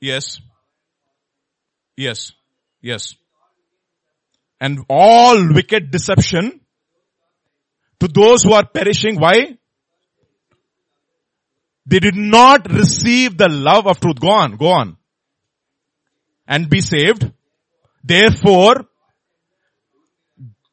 [0.00, 0.40] Yes.
[1.96, 2.32] Yes.
[2.80, 3.14] Yes.
[4.60, 6.60] And all wicked deception
[8.00, 9.18] to those who are perishing.
[9.18, 9.56] Why?
[11.86, 14.20] They did not receive the love of truth.
[14.20, 14.96] Go on, go on.
[16.46, 17.30] And be saved.
[18.02, 18.86] Therefore,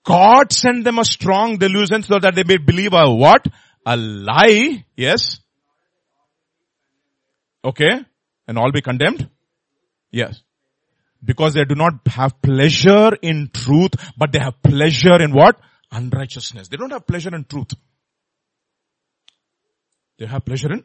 [0.04, 3.46] God sent them a strong delusion so that they may believe a what?
[3.86, 4.86] A lie.
[4.96, 5.40] Yes.
[7.64, 8.06] Okay.
[8.48, 9.30] And all be condemned?
[10.12, 10.42] Yes.
[11.24, 15.58] Because they do not have pleasure in truth, but they have pleasure in what?
[15.94, 16.68] Unrighteousness.
[16.68, 17.74] They don't have pleasure in truth.
[20.18, 20.84] They have pleasure in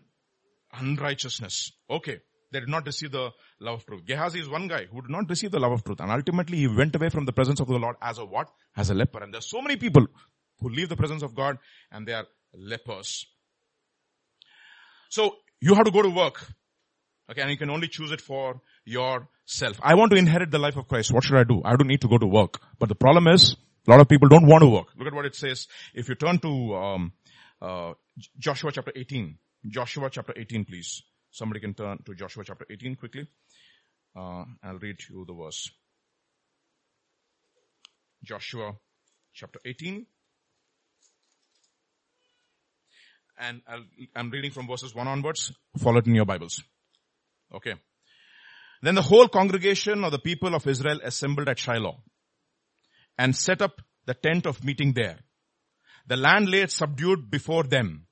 [0.72, 1.72] unrighteousness.
[1.90, 2.20] Okay.
[2.50, 4.06] They did not receive the love of truth.
[4.06, 6.00] Gehazi is one guy who did not receive the love of truth.
[6.00, 8.48] And ultimately he went away from the presence of the Lord as a what?
[8.76, 9.22] As a leper.
[9.22, 10.06] And there's so many people
[10.60, 11.58] who leave the presence of God
[11.92, 13.26] and they are lepers.
[15.10, 16.46] So you have to go to work.
[17.30, 19.78] Okay, and you can only choose it for yourself.
[19.82, 21.12] I want to inherit the life of Christ.
[21.12, 21.60] What should I do?
[21.62, 22.58] I don't need to go to work.
[22.78, 23.54] But the problem is,
[23.88, 24.88] a lot of people don't want to work.
[24.96, 25.66] Look at what it says.
[25.94, 27.12] If you turn to um,
[27.62, 27.94] uh,
[28.38, 29.38] Joshua chapter 18.
[29.66, 31.02] Joshua chapter 18, please.
[31.30, 33.26] Somebody can turn to Joshua chapter 18 quickly.
[34.14, 35.70] Uh, I'll read you the verse.
[38.22, 38.72] Joshua
[39.32, 40.04] chapter 18.
[43.40, 43.84] And I'll
[44.16, 45.52] i am reading from verses 1 onwards.
[45.78, 46.62] Follow it in your Bibles.
[47.54, 47.74] Okay.
[48.82, 52.02] Then the whole congregation of the people of Israel assembled at Shiloh
[53.18, 55.18] and set up the tent of meeting there.
[56.06, 58.06] The land lay subdued before them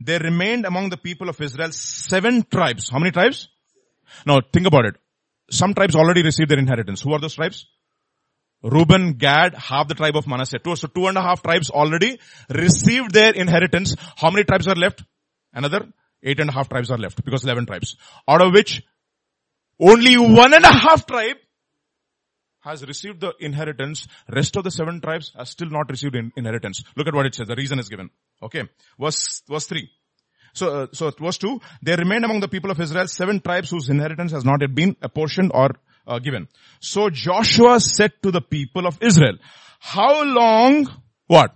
[0.00, 2.88] there remained among the people of Israel seven tribes.
[2.88, 3.48] How many tribes?
[4.26, 4.96] Now think about it.
[5.50, 7.00] Some tribes already received their inheritance.
[7.00, 7.66] Who are those tribes?
[8.62, 10.58] Reuben, Gad, half the tribe of Manasseh.
[10.58, 12.18] Two, so two and a half tribes already
[12.50, 13.96] received their inheritance.
[14.16, 15.04] How many tribes are left?
[15.52, 15.86] Another
[16.22, 17.96] eight and a half tribes are left because 11 tribes.
[18.28, 18.82] Out of which
[19.80, 21.36] only one and a half tribe
[22.60, 24.06] has received the inheritance.
[24.28, 26.82] Rest of the seven tribes has still not received in, inheritance.
[26.96, 27.48] Look at what it says.
[27.48, 28.10] The reason is given.
[28.42, 28.64] Okay.
[28.98, 29.90] Verse, verse 3.
[30.54, 33.88] So, uh, so verse 2, there remained among the people of Israel seven tribes whose
[33.88, 35.70] inheritance has not yet been apportioned or
[36.06, 36.48] uh, given.
[36.80, 39.36] So Joshua said to the people of Israel,
[39.78, 40.88] how long,
[41.26, 41.54] what?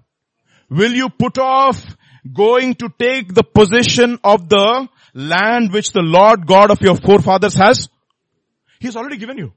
[0.71, 1.97] Will you put off
[2.33, 7.55] going to take the possession of the land which the Lord God of your forefathers
[7.55, 7.89] has?
[8.79, 9.53] He's already given you.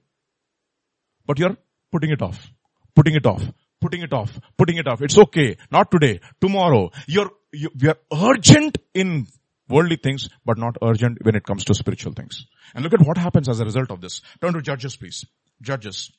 [1.26, 1.58] But you're
[1.92, 2.52] putting it off,
[2.96, 3.44] putting it off,
[3.82, 5.02] putting it off, putting it off.
[5.02, 5.58] It's okay.
[5.72, 6.20] Not today.
[6.42, 6.92] Tomorrow.
[7.08, 9.28] You're, you, we are urgent in
[9.68, 12.46] worldly things, but not urgent when it comes to spiritual things.
[12.74, 14.22] And look at what happens as a result of this.
[14.42, 15.26] Turn to Judges, please.
[15.62, 16.12] Judges.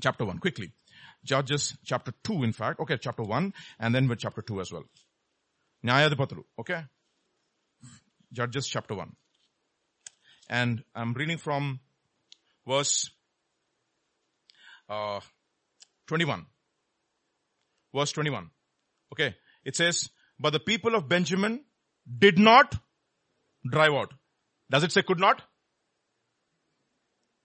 [0.00, 0.72] Chapter 1, quickly.
[1.24, 2.80] Judges chapter 2, in fact.
[2.80, 4.84] Okay, chapter 1, and then with chapter 2 as well.
[5.84, 6.84] Nyayadipataru, okay?
[8.32, 9.14] Judges chapter 1.
[10.48, 11.80] And I'm reading from
[12.66, 13.10] verse
[14.92, 15.20] uh,
[16.06, 16.46] 21.
[17.94, 18.50] Verse 21.
[19.12, 19.34] Okay.
[19.64, 21.60] It says, but the people of Benjamin
[22.18, 22.74] did not
[23.68, 24.12] drive out.
[24.70, 25.42] Does it say could not?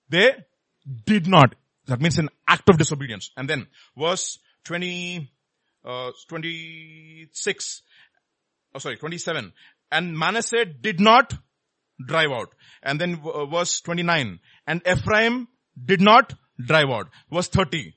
[0.09, 0.31] They
[1.05, 1.55] did not.
[1.87, 3.31] That means an act of disobedience.
[3.37, 5.29] And then verse 20,
[5.85, 7.81] uh, 26,
[8.73, 9.53] oh sorry, 27.
[9.91, 11.33] And Manasseh did not
[12.05, 12.53] drive out.
[12.83, 14.39] And then uh, verse 29.
[14.65, 15.47] And Ephraim
[15.83, 17.07] did not drive out.
[17.31, 17.95] Verse 30.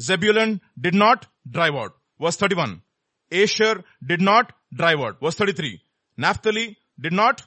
[0.00, 1.92] Zebulun did not drive out.
[2.20, 2.82] Verse 31.
[3.30, 5.20] Asher did not drive out.
[5.20, 5.80] Verse 33.
[6.16, 7.42] Naphtali did not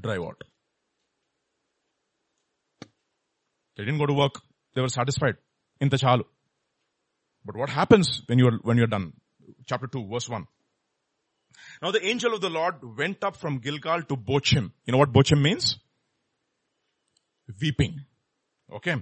[0.00, 0.42] drive out.
[3.76, 4.40] They didn't go to work.
[4.74, 5.36] They were satisfied
[5.80, 6.24] in the chalu.
[7.44, 9.12] But what happens when you're, when you're done?
[9.66, 10.46] Chapter 2, verse 1.
[11.82, 14.72] Now the angel of the Lord went up from Gilgal to Bochim.
[14.84, 15.78] You know what Bochim means?
[17.60, 18.04] Weeping.
[18.72, 18.96] Okay.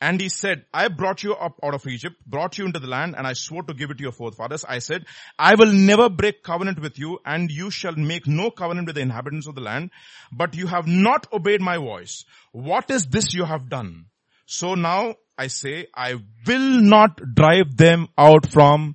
[0.00, 3.16] And he said, I brought you up out of Egypt, brought you into the land,
[3.16, 4.64] and I swore to give it to your forefathers.
[4.64, 5.06] I said,
[5.38, 9.02] I will never break covenant with you, and you shall make no covenant with the
[9.02, 9.90] inhabitants of the land,
[10.30, 12.24] but you have not obeyed my voice.
[12.52, 14.06] What is this you have done?
[14.46, 16.14] So now I say, I
[16.46, 18.94] will not drive them out from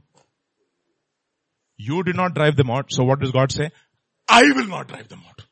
[1.77, 2.91] you did not drive them out.
[2.91, 3.71] So what does God say?
[4.27, 5.45] I will not drive them out.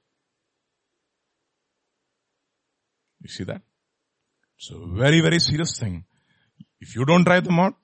[3.21, 3.61] You see that?
[4.69, 6.05] A very, very serious thing.
[6.79, 7.75] If you don't drive them out,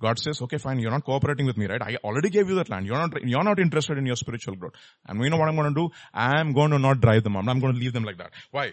[0.00, 1.80] God says, okay, fine, you're not cooperating with me, right?
[1.80, 2.84] I already gave you that land.
[2.86, 4.74] You're not, you're not interested in your spiritual growth.
[5.06, 5.90] And you know what I'm going to do?
[6.12, 7.48] I'm going to not drive them out.
[7.48, 8.32] I'm going to leave them like that.
[8.50, 8.72] Why?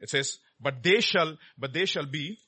[0.00, 2.38] It says, but they shall, but they shall be,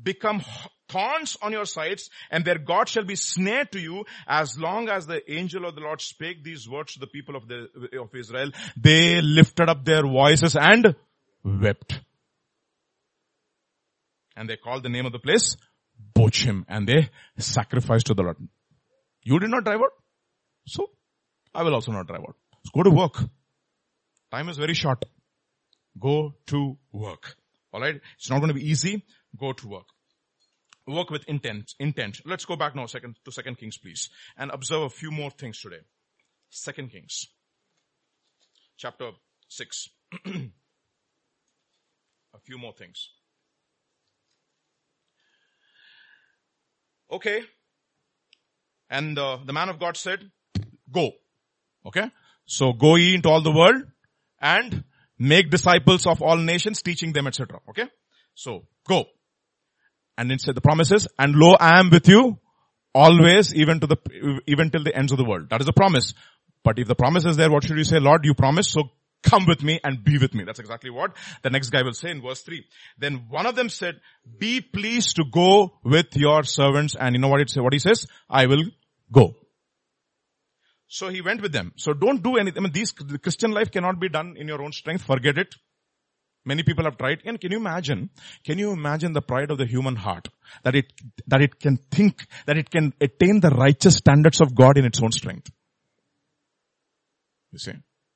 [0.00, 0.42] become
[0.88, 5.06] thorns on your sides and their God shall be snare to you as long as
[5.06, 7.68] the angel of the Lord spake these words to the people of the,
[8.00, 8.50] of Israel.
[8.76, 10.94] They lifted up their voices and
[11.44, 12.00] wept.
[14.36, 15.56] And they called the name of the place
[16.14, 18.36] Bochim and they sacrificed to the Lord.
[19.22, 19.92] You did not drive out.
[20.66, 20.90] So
[21.54, 22.36] I will also not drive out.
[22.74, 23.24] go to work.
[24.30, 25.04] Time is very short.
[25.98, 27.36] Go to work.
[27.72, 28.00] Alright.
[28.16, 29.04] It's not going to be easy.
[29.38, 29.86] Go to work
[30.86, 32.20] work with intent, intent.
[32.24, 35.60] Let's go back now second to second Kings, please, and observe a few more things
[35.60, 35.80] today.
[36.50, 37.26] Second Kings,
[38.76, 39.10] chapter
[39.48, 39.88] six.
[40.26, 40.50] a
[42.44, 43.10] few more things.
[47.10, 47.42] Okay.
[48.90, 50.30] And uh, the man of God said,
[50.90, 51.12] go.
[51.86, 52.10] Okay.
[52.46, 53.82] So go ye into all the world
[54.40, 54.84] and
[55.18, 57.60] make disciples of all nations, teaching them, etc.
[57.68, 57.86] Okay.
[58.34, 59.06] So go.
[60.18, 62.38] And it said the promises, and lo, I am with you
[62.94, 63.96] always, even to the,
[64.46, 65.50] even till the ends of the world.
[65.50, 66.14] That is the promise.
[66.64, 67.98] But if the promise is there, what should you say?
[67.98, 68.90] Lord, you promised, so
[69.22, 70.44] come with me and be with me.
[70.44, 72.64] That's exactly what the next guy will say in verse 3.
[72.98, 74.00] Then one of them said,
[74.38, 76.94] be pleased to go with your servants.
[76.98, 78.06] And you know what it what he says?
[78.28, 78.64] I will
[79.12, 79.34] go.
[80.88, 81.72] So he went with them.
[81.76, 82.58] So don't do anything.
[82.58, 85.04] I mean, these, the Christian life cannot be done in your own strength.
[85.04, 85.54] Forget it.
[86.44, 87.22] Many people have tried.
[87.24, 88.10] And can you imagine,
[88.44, 90.28] can you imagine the pride of the human heart?
[90.62, 90.92] That it,
[91.26, 95.02] that it can think, that it can attain the righteous standards of God in its
[95.02, 95.50] own strength.
[97.50, 97.72] You see?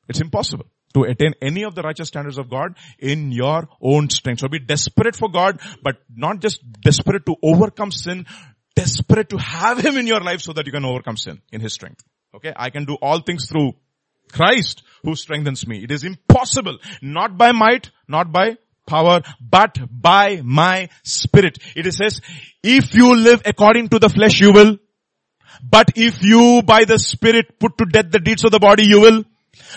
[0.09, 4.41] It's impossible to attain any of the righteous standards of God in your own strength.
[4.41, 8.27] So be desperate for God, but not just desperate to overcome sin,
[8.75, 11.73] desperate to have Him in your life so that you can overcome sin in His
[11.73, 12.03] strength.
[12.35, 12.53] Okay?
[12.57, 13.73] I can do all things through
[14.33, 15.83] Christ who strengthens me.
[15.83, 16.79] It is impossible.
[17.03, 21.59] Not by might, not by power, but by my spirit.
[21.77, 22.21] It says,
[22.63, 24.79] if you live according to the flesh, you will.
[25.63, 29.01] But if you by the spirit put to death the deeds of the body, you
[29.01, 29.25] will.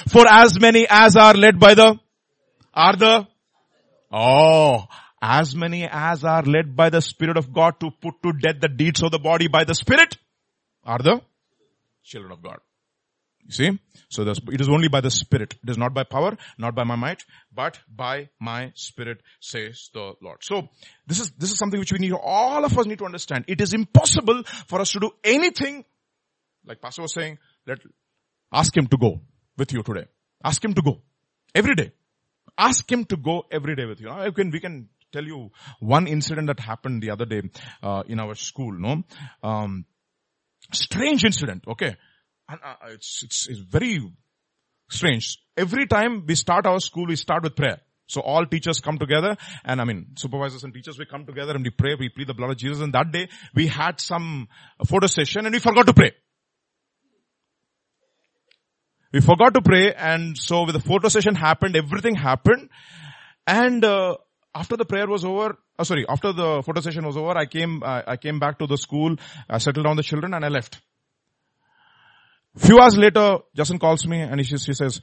[0.07, 1.99] For as many as are led by the,
[2.73, 3.27] are the,
[4.11, 4.85] oh,
[5.21, 8.67] as many as are led by the spirit of God to put to death the
[8.67, 10.17] deeds of the body by the spirit,
[10.83, 11.21] are the
[12.03, 12.59] children of God.
[13.45, 13.79] You see?
[14.09, 15.55] So it is only by the Spirit.
[15.63, 20.13] It is not by power, not by my might, but by my Spirit, says the
[20.21, 20.37] Lord.
[20.41, 20.69] So
[21.07, 23.45] this is, this is something which we need, all of us need to understand.
[23.47, 25.83] It is impossible for us to do anything,
[26.65, 27.79] like Pastor was saying, let,
[28.53, 29.19] ask him to go
[29.57, 30.05] with you today.
[30.43, 31.01] Ask him to go.
[31.55, 31.91] Every day.
[32.57, 34.09] Ask him to go every day with you.
[34.09, 37.41] I can, we can tell you one incident that happened the other day,
[37.81, 39.03] uh, in our school, no?
[39.41, 39.85] Um,
[40.71, 41.95] strange incident, okay?
[42.49, 43.99] And uh, it's, it's, it's very
[44.89, 45.39] strange.
[45.55, 47.79] Every time we start our school, we start with prayer.
[48.07, 51.63] So all teachers come together and I mean, supervisors and teachers, we come together and
[51.63, 52.81] we pray, we plead the blood of Jesus.
[52.81, 54.49] And that day we had some
[54.85, 56.11] photo session and we forgot to pray.
[59.13, 62.69] We forgot to pray and so with the photo session happened, everything happened.
[63.45, 64.17] And, uh,
[64.55, 67.81] after the prayer was over, oh sorry, after the photo session was over, I came,
[67.83, 69.15] uh, I came back to the school,
[69.49, 70.81] I settled down the children and I left.
[72.57, 75.01] Few hours later, Justin calls me and he, says,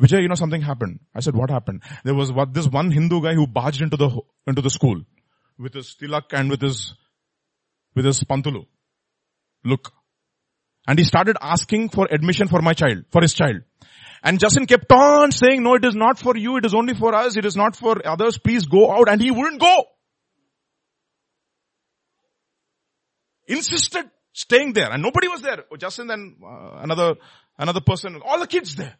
[0.00, 1.00] Vijay, you know something happened.
[1.14, 1.82] I said, what happened?
[2.04, 5.02] There was what, this one Hindu guy who barged into the, into the school
[5.58, 6.94] with his tilak and with his,
[7.94, 8.66] with his pantulu.
[9.64, 9.92] Look.
[10.86, 13.62] And he started asking for admission for my child, for his child.
[14.22, 16.56] And Justin kept on saying, no, it is not for you.
[16.56, 17.36] It is only for us.
[17.36, 18.38] It is not for others.
[18.38, 19.08] Please go out.
[19.08, 19.84] And he wouldn't go.
[23.46, 24.90] Insisted staying there.
[24.90, 25.64] And nobody was there.
[25.78, 27.14] Justin and uh, another,
[27.58, 28.96] another person, all the kids there.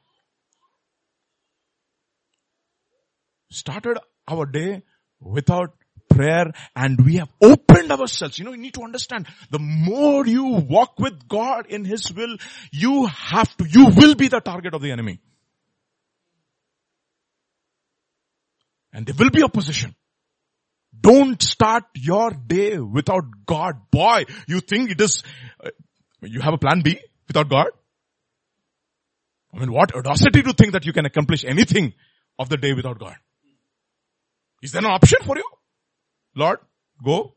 [3.51, 4.83] Started our day
[5.21, 5.75] without
[6.11, 8.39] prayer and we have opened ourselves.
[8.39, 12.37] You know, you need to understand the more you walk with God in His will,
[12.73, 15.21] you have to, you will be the target of the enemy.
[18.93, 19.95] And there will be opposition.
[21.01, 23.75] Don't start your day without God.
[23.91, 25.23] Boy, you think it is,
[25.65, 25.71] uh,
[26.23, 26.99] you have a plan B
[27.29, 27.69] without God?
[29.55, 31.95] I mean, what audacity to think that you can accomplish anything
[32.39, 33.17] of the day without God?
[34.63, 35.45] Is there an option for you?
[36.35, 36.59] Lord,
[37.05, 37.35] go.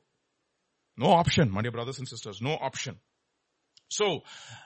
[0.97, 2.99] No option, my dear brothers and sisters, no option.
[3.89, 4.21] So,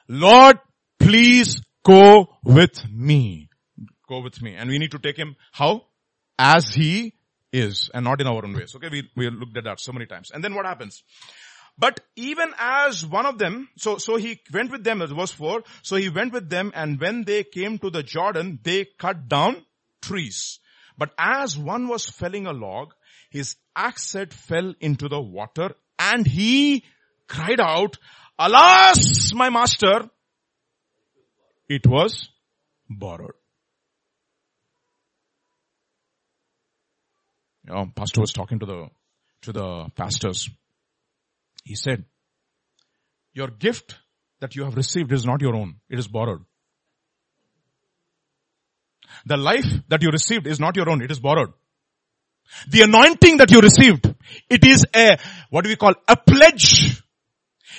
[0.07, 0.59] Lord,
[0.99, 3.49] please go with me.
[4.07, 4.55] Go with me.
[4.55, 5.83] And we need to take him how?
[6.37, 7.13] As he
[7.51, 8.73] is and not in our own ways.
[8.75, 10.31] Okay, we, we looked at that so many times.
[10.33, 11.03] And then what happens?
[11.77, 15.95] But even as one of them, so, so he went with them, verse 4, so
[15.95, 19.63] he went with them and when they came to the Jordan, they cut down
[20.01, 20.59] trees.
[20.97, 22.93] But as one was felling a log,
[23.37, 26.83] his axe head fell into the water and he
[27.27, 27.97] cried out,
[28.37, 30.09] alas, my master,
[31.67, 32.29] it was
[32.89, 33.33] borrowed.
[37.65, 38.87] You know, pastor was talking to the,
[39.41, 40.49] to the pastors.
[41.63, 42.05] He said,
[43.33, 43.95] your gift
[44.39, 45.75] that you have received is not your own.
[45.89, 46.45] It is borrowed.
[49.25, 51.01] The life that you received is not your own.
[51.01, 51.53] It is borrowed.
[52.69, 54.13] The anointing that you received,
[54.49, 55.17] it is a,
[55.49, 57.01] what do we call, a pledge.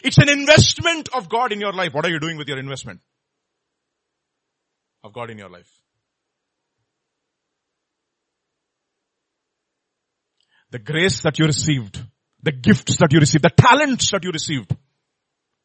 [0.02, 1.92] It's an investment of God in your life.
[1.92, 3.00] What are you doing with your investment?
[5.02, 5.70] Of God in your life.
[10.70, 12.04] The grace that you received,
[12.42, 14.76] the gifts that you received, the talents that you received,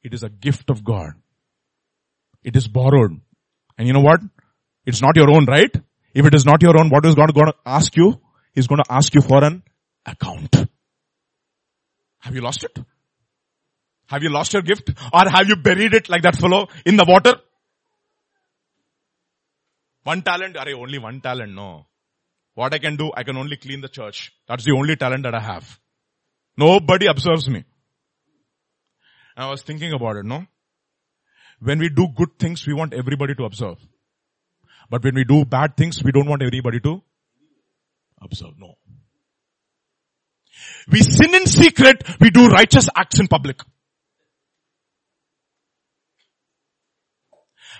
[0.01, 1.14] it is a gift of God.
[2.43, 3.20] It is borrowed.
[3.78, 4.22] And you know what?
[4.86, 5.74] It's not your own, right?
[6.14, 8.20] If it is not your own, what is God going to ask you?
[8.54, 9.64] He's going to ask you for an
[10.06, 10.56] account.
[12.20, 12.78] Have you lost it?
[14.08, 14.91] Have you lost your gift?
[15.12, 17.36] Or have you buried it like that fellow in the water?
[20.04, 21.88] One talent, are only one talent, no.
[22.56, 24.32] What I can do, I can only clean the church.
[24.47, 25.80] That's the only talent that I have.
[26.58, 27.64] Nobody observes me.
[29.36, 30.45] I was thinking about it, no?
[31.60, 33.78] When we do good things, we want everybody to observe.
[34.89, 37.01] But when we do bad things, we don't want everybody to
[38.24, 38.54] observe.
[38.58, 38.76] No.
[40.92, 43.60] We sin in secret, we do righteous acts in public.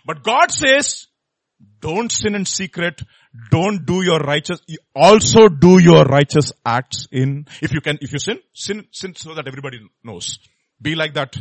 [0.06, 1.08] But God says,
[1.80, 3.02] don't sin in secret,
[3.52, 4.62] don't do your righteous,
[4.96, 9.34] also do your righteous acts in, if you can, if you sin, sin, sin so
[9.36, 10.40] that everybody knows.
[10.82, 11.36] Be like that,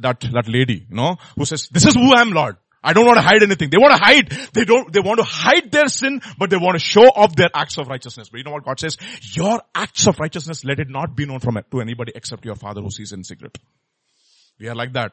[0.00, 2.56] that, that lady, you know, who says, this is who I am Lord.
[2.84, 3.70] I don't want to hide anything.
[3.70, 4.30] They want to hide.
[4.52, 7.50] They don't, they want to hide their sin, but they want to show off their
[7.54, 8.28] acts of righteousness.
[8.28, 8.96] But you know what God says?
[9.34, 12.56] Your acts of righteousness, let it not be known from it to anybody except your
[12.56, 13.56] father who sees in secret.
[14.58, 15.12] We are like that.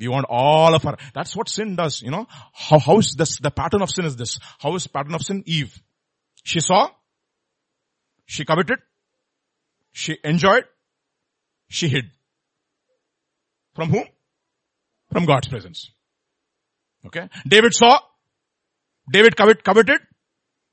[0.00, 2.26] We want all of our, that's what sin does, you know.
[2.52, 4.38] How, how is this, the pattern of sin is this.
[4.58, 5.42] How is pattern of sin?
[5.44, 5.76] Eve.
[6.44, 6.88] She saw,
[8.24, 8.78] she coveted,
[9.92, 10.64] she enjoyed,
[11.68, 12.10] she hid.
[13.74, 14.04] From whom?
[15.12, 15.90] From God's presence.
[17.06, 17.28] Okay.
[17.46, 17.98] David saw.
[19.10, 20.00] David covet, coveted.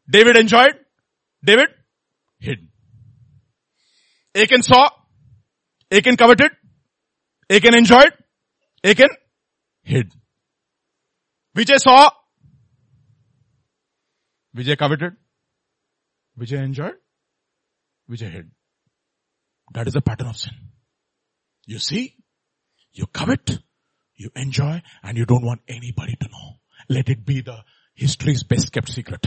[0.10, 0.76] David enjoyed.
[1.44, 1.70] David
[2.40, 2.68] hid.
[4.36, 4.90] Achan saw.
[5.92, 6.52] Achan coveted.
[7.50, 8.12] Achan enjoyed.
[8.84, 9.10] Achan
[9.84, 10.12] hid.
[11.56, 12.10] Vijay saw.
[14.56, 15.14] Vijay coveted.
[16.40, 16.96] Vijay enjoyed.
[18.10, 18.52] Vijay hid.
[19.74, 20.54] That is the pattern of sin.
[21.66, 22.16] You see?
[22.94, 23.60] You covet.
[24.16, 26.60] You enjoy and you don't want anybody to know.
[26.90, 27.64] Let it be the
[27.94, 29.26] history's best kept secret.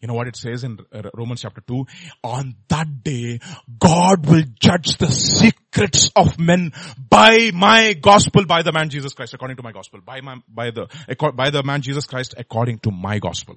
[0.00, 1.84] You know what it says in uh, Romans chapter 2?
[2.22, 3.40] On that day,
[3.80, 6.72] God will judge the secrets of men
[7.10, 10.70] by my gospel, by the man Jesus Christ, according to my gospel, by my, by
[10.70, 10.86] the,
[11.34, 13.56] by the man Jesus Christ, according to my gospel.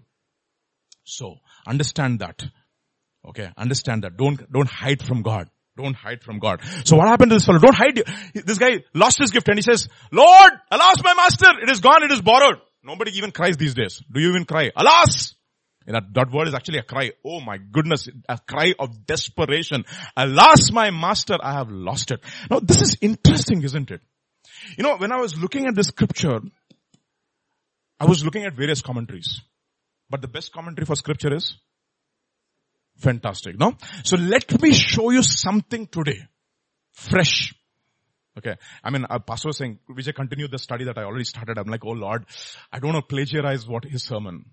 [1.03, 1.35] So,
[1.67, 2.43] understand that.
[3.27, 4.17] Okay, understand that.
[4.17, 5.47] Don't, don't hide from God.
[5.77, 6.61] Don't hide from God.
[6.83, 7.59] So what happened to this fellow?
[7.59, 8.01] Don't hide.
[8.33, 12.03] This guy lost his gift and he says, Lord, alas my master, it is gone,
[12.03, 12.59] it is borrowed.
[12.83, 14.01] Nobody even cries these days.
[14.11, 14.71] Do you even cry?
[14.75, 15.35] Alas!
[15.87, 17.11] That, that word is actually a cry.
[17.25, 19.85] Oh my goodness, a cry of desperation.
[20.15, 22.21] Alas my master, I have lost it.
[22.49, 24.01] Now this is interesting, isn't it?
[24.77, 26.39] You know, when I was looking at the scripture,
[27.99, 29.41] I was looking at various commentaries.
[30.09, 31.55] But the best commentary for scripture is
[33.01, 33.73] Fantastic, no?
[34.03, 36.19] So let me show you something today.
[36.91, 37.53] Fresh.
[38.37, 38.55] Okay.
[38.83, 41.57] I mean, uh, pastor was saying, Vijay continue the study that I already started.
[41.57, 42.25] I'm like, oh Lord,
[42.71, 44.45] I don't want to plagiarize what his sermon.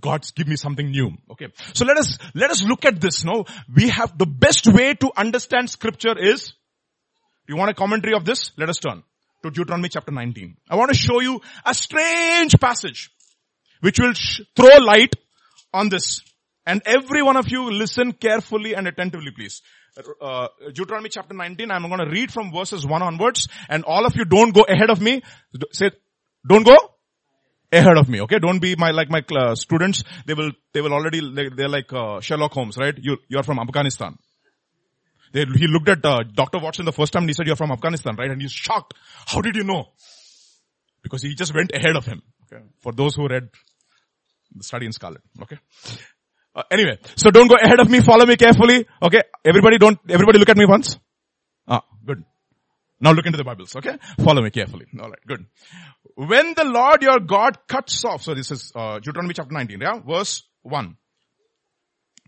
[0.00, 1.10] God's give me something new.
[1.30, 1.48] Okay.
[1.74, 3.44] So let us, let us look at this No,
[3.74, 6.54] We have the best way to understand scripture is,
[7.48, 8.52] you want a commentary of this?
[8.56, 9.02] Let us turn
[9.42, 10.56] to Deuteronomy chapter 19.
[10.70, 13.10] I want to show you a strange passage
[13.80, 15.14] which will sh- throw light
[15.74, 16.20] on this.
[16.66, 19.62] And every one of you listen carefully and attentively please.
[20.20, 24.16] Uh, Deuteronomy chapter 19, I'm going to read from verses 1 onwards and all of
[24.16, 25.22] you don't go ahead of me.
[25.72, 25.90] Say,
[26.48, 26.76] don't go
[27.70, 28.20] ahead of me.
[28.22, 30.04] Okay, don't be my like my uh, students.
[30.26, 32.94] They will they will already they're like uh, Sherlock Holmes, right?
[32.96, 34.16] You you are from Afghanistan.
[35.32, 36.58] They, he looked at uh, Dr.
[36.58, 38.30] Watson the first time and he said, you're from Afghanistan, right?
[38.30, 38.94] And he's shocked.
[39.26, 39.88] How did you know?
[41.02, 42.22] Because he just went ahead of him.
[42.44, 42.62] Okay.
[42.80, 43.48] For those who read
[44.54, 45.22] the study in Scarlet.
[45.42, 45.58] Okay.
[46.54, 48.00] Uh, anyway, so don't go ahead of me.
[48.00, 48.86] Follow me carefully.
[49.02, 49.22] Okay.
[49.44, 50.98] Everybody don't, everybody look at me once.
[51.66, 52.24] Ah, good.
[53.00, 53.74] Now look into the Bibles.
[53.74, 53.96] Okay.
[54.22, 54.86] Follow me carefully.
[54.98, 55.46] Alright, good.
[56.14, 60.00] When the Lord your God cuts off, so this is, uh, Deuteronomy chapter 19, yeah,
[60.06, 60.96] verse 1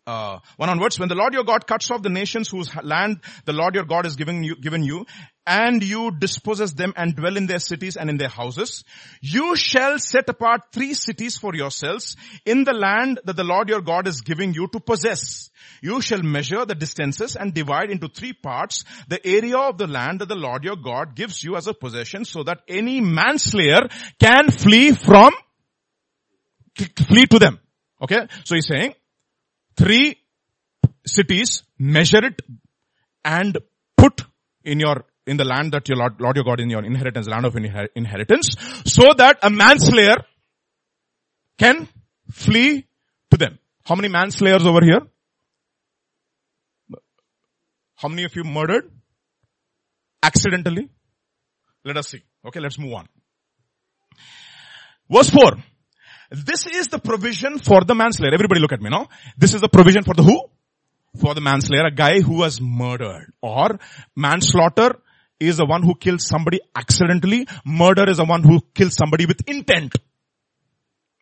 [0.07, 3.55] uh, one onwards, when the Lord your God cuts off the nations whose land the
[3.55, 5.07] Lord your God is giving you, given you,
[5.47, 8.85] and you disposes them and dwell in their cities and in their houses,
[9.23, 13.81] you shall set apart three cities for yourselves in the land that the Lord your
[13.81, 15.51] God is giving you to possess.
[15.81, 20.21] You shall measure the distances and divide into three parts the area of the land
[20.21, 23.89] that the Lord your God gives you as a possession so that any manslayer
[24.19, 25.33] can flee from,
[26.77, 27.59] flee to them.
[28.03, 28.27] Okay?
[28.45, 28.95] So he's saying,
[29.77, 30.17] three
[31.07, 32.41] cities, measure it
[33.25, 33.59] and
[33.97, 34.23] put
[34.63, 37.45] in your, in the land that your Lord, Lord your God in your inheritance, land
[37.45, 38.55] of inheritance,
[38.85, 40.17] so that a manslayer
[41.59, 41.89] can
[42.31, 42.87] flee
[43.31, 43.59] to them.
[43.85, 45.01] How many manslayers over here?
[47.97, 48.91] How many of you murdered?
[50.23, 50.89] Accidentally?
[51.85, 52.23] Let us see.
[52.47, 53.09] Okay, let's move on.
[55.11, 55.53] Verse 4.
[56.31, 58.33] This is the provision for the manslayer.
[58.33, 59.09] Everybody look at me now.
[59.37, 60.43] This is the provision for the who?
[61.21, 63.33] For the manslayer, a guy who was murdered.
[63.41, 63.79] Or
[64.17, 64.97] manslaughter
[65.39, 67.47] is the one who kills somebody accidentally.
[67.65, 69.95] Murder is the one who kills somebody with intent.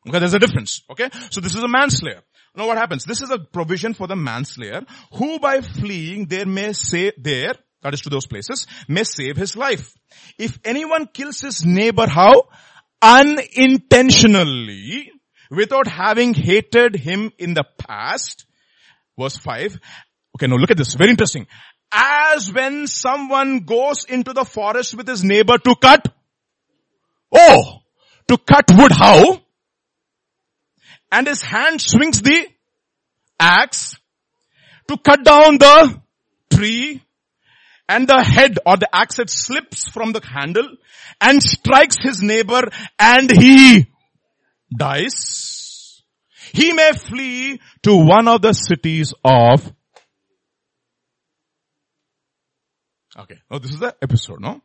[0.09, 0.83] Okay, there's a difference.
[0.91, 2.23] Okay, so this is a manslayer.
[2.55, 3.05] Now what happens?
[3.05, 4.83] This is a provision for the manslayer
[5.15, 9.57] who by fleeing there may say there, that is to those places, may save his
[9.57, 9.95] life.
[10.39, 12.49] If anyone kills his neighbor, how?
[13.03, 15.11] Unintentionally
[15.51, 18.45] without having hated him in the past.
[19.19, 19.79] Verse 5.
[20.37, 20.95] Okay, now look at this.
[20.95, 21.47] Very interesting.
[21.93, 26.09] As when someone goes into the forest with his neighbor to cut.
[27.31, 27.81] Oh!
[28.29, 29.43] To cut wood how?
[31.11, 32.49] And his hand swings the
[33.39, 33.97] axe
[34.89, 36.01] to cut down the
[36.51, 37.03] tree
[37.89, 40.69] and the head or the axe head slips from the handle
[41.21, 43.87] and strikes his neighbor and he
[44.77, 46.03] dies.
[46.53, 49.73] He may flee to one of the cities of
[53.19, 53.39] Okay.
[53.51, 54.63] Now this is the episode, no?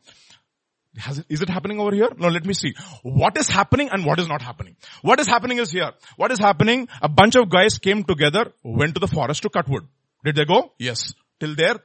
[0.95, 2.09] It, is it happening over here?
[2.18, 2.74] No, let me see.
[3.03, 4.78] What is happening and what is not happening?
[5.01, 5.91] What is happening is here.
[6.15, 6.88] What is happening?
[7.01, 9.84] A bunch of guys came together, went to the forest to cut wood.
[10.24, 10.74] Did they go?
[10.80, 11.13] Yes.
[11.39, 11.76] Till there,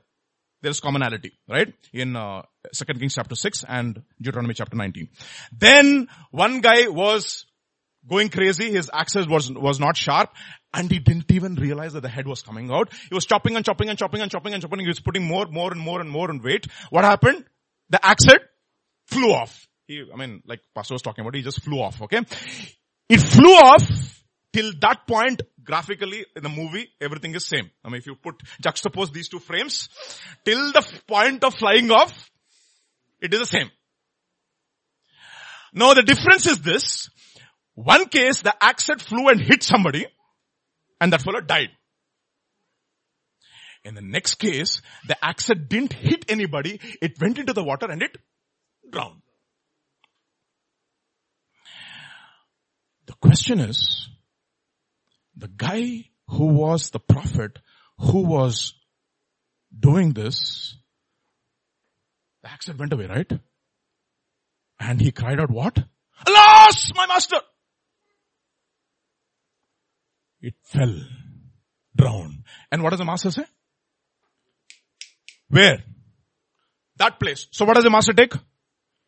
[0.63, 1.73] there's commonality, right?
[1.93, 2.43] In uh,
[2.75, 5.09] 2 Kings chapter 6 and Deuteronomy chapter 19.
[5.57, 7.45] Then one guy was
[8.09, 8.71] going crazy.
[8.71, 10.31] His axis was, was not sharp
[10.73, 12.93] and he didn't even realize that the head was coming out.
[13.09, 14.81] He was chopping and chopping and chopping and chopping and chopping.
[14.81, 16.67] He was putting more, more and more and more in weight.
[16.91, 17.45] What happened?
[17.91, 18.41] The axe head
[19.09, 19.67] flew off.
[19.87, 22.21] He, I mean, like Pastor was talking about, he just flew off, okay?
[23.09, 24.22] It flew off
[24.53, 27.71] till that point graphically in the movie, everything is same.
[27.85, 29.89] I mean, if you put, juxtapose these two frames,
[30.45, 32.31] till the point of flying off,
[33.21, 33.71] it is the same.
[35.73, 37.09] Now the difference is this.
[37.75, 40.07] One case, the axe flew and hit somebody,
[41.01, 41.71] and that fellow died.
[43.85, 48.03] In the next case, the axe didn't hit anybody, it went into the water and
[48.03, 48.17] it
[48.91, 49.23] drowned.
[53.07, 54.09] The question is,
[55.37, 57.59] the guy who was the prophet
[57.99, 58.75] who was
[59.77, 60.77] doing this,
[62.43, 63.33] the accent went away, right?
[64.81, 65.79] And he cried out, what?
[66.27, 67.37] Alas, my master!
[70.41, 70.95] It fell,
[71.97, 72.43] drowned.
[72.71, 73.45] And what does the master say?
[75.49, 75.85] Where?
[76.97, 77.47] That place.
[77.53, 78.33] So what does the master take?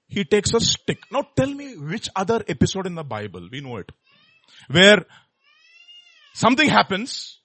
[0.07, 0.99] He takes a stick.
[1.11, 3.91] Now tell me which other episode in the Bible, we know it,
[4.71, 5.05] where
[6.35, 7.39] Something happens.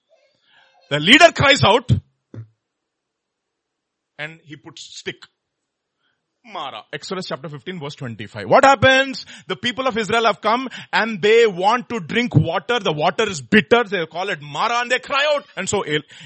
[0.90, 1.92] The leader cries out
[4.18, 5.18] and he puts stick.
[6.44, 6.84] Marah.
[6.92, 8.50] Exodus chapter 15 verse 25.
[8.50, 9.28] What happens?
[9.48, 12.80] The people of Israel have come and they want to drink water.
[12.80, 13.84] The water is bitter.
[13.84, 15.46] They call it Marah and they cry out.
[15.56, 15.84] And so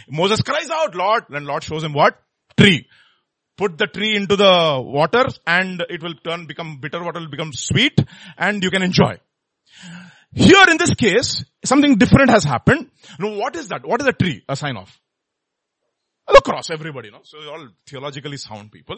[0.09, 2.18] Moses cries out, Lord, and Lord shows him what?
[2.55, 2.88] Tree.
[3.57, 7.51] Put the tree into the water and it will turn, become bitter water will become
[7.51, 7.99] sweet
[8.38, 9.20] and you can enjoy.
[10.36, 12.90] Here in this case, something different has happened.
[13.20, 13.86] Now what is that?
[13.86, 14.92] What is the tree a sign of?
[16.26, 17.30] The cross, everybody knows.
[17.30, 18.96] So all theologically sound people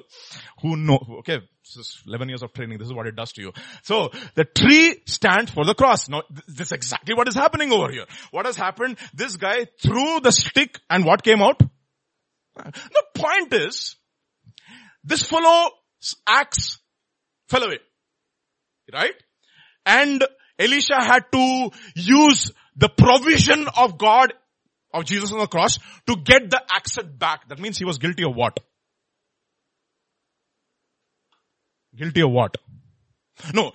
[0.62, 3.42] who know, okay, this is 11 years of training, this is what it does to
[3.42, 3.52] you.
[3.82, 6.08] So, the tree stands for the cross.
[6.08, 8.06] Now, this is exactly what is happening over here.
[8.30, 9.00] What has happened?
[9.14, 11.60] This guy threw the stick and what came out?
[12.56, 13.96] The point is,
[15.04, 15.72] this fellow
[16.30, 16.78] axe
[17.50, 17.80] fell away.
[18.94, 19.16] Right?
[19.84, 20.24] And
[20.58, 24.34] Elisha had to use the provision of God
[24.94, 27.48] of Jesus on the cross to get the access back.
[27.50, 28.60] That means he was guilty of what?
[31.96, 32.56] Guilty of what?
[33.54, 33.74] No,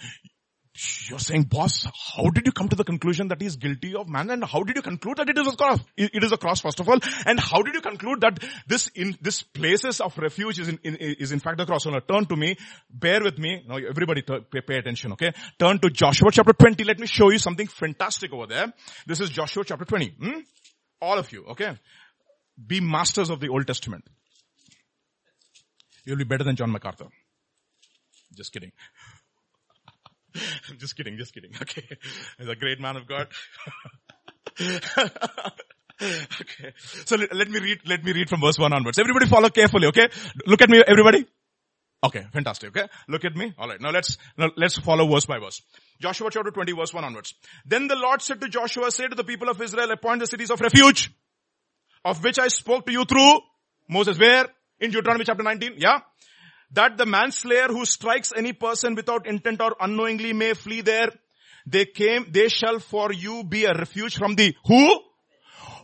[1.09, 4.09] you're saying, boss, how did you come to the conclusion that he is guilty of
[4.09, 4.31] man?
[4.31, 5.81] And how did you conclude that it is a cross?
[5.97, 6.99] It is a cross, first of all.
[7.27, 10.97] And how did you conclude that this in this places of refuge is in, in
[10.97, 11.85] is in fact the cross?
[11.85, 12.57] So now turn to me,
[12.89, 13.65] bear with me.
[13.69, 15.33] Now everybody pay, pay attention, okay?
[15.59, 16.85] Turn to Joshua chapter 20.
[16.85, 18.73] Let me show you something fantastic over there.
[19.07, 20.15] This is Joshua chapter 20.
[20.21, 20.41] Hmm?
[21.03, 21.79] All of you, okay?
[22.67, 24.05] Be masters of the Old Testament.
[26.05, 27.07] You'll be better than John MacArthur.
[28.35, 28.73] Just kidding.
[30.79, 31.53] just kidding, just kidding.
[31.63, 31.87] Okay.
[32.39, 33.29] He's a great man of God.
[34.61, 36.73] okay.
[37.05, 38.99] So let, let, me read, let me read from verse 1 onwards.
[38.99, 40.09] Everybody follow carefully, okay?
[40.47, 41.27] Look at me, everybody.
[42.03, 42.89] Okay, fantastic, okay?
[43.09, 43.53] Look at me.
[43.59, 45.61] Alright, now let's, now let's follow verse by verse.
[46.01, 47.35] Joshua chapter 20 verse 1 onwards.
[47.67, 50.51] Then the Lord said to Joshua, say to the people of Israel, appoint the cities
[50.51, 51.13] of refuge,
[52.05, 53.41] of which I spoke to you through
[53.89, 54.19] Moses.
[54.19, 54.47] Where?
[54.81, 55.75] In Deuteronomy chapter 19.
[55.77, 56.01] Yeah?
[56.73, 61.11] That the manslayer who strikes any person without intent or unknowingly may flee there.
[61.67, 65.01] They came, they shall for you be a refuge from the who?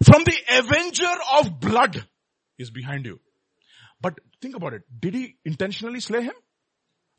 [0.04, 2.06] From the avenger of blood
[2.58, 3.20] is behind you.
[4.00, 4.82] But think about it.
[5.00, 6.34] Did he intentionally slay him?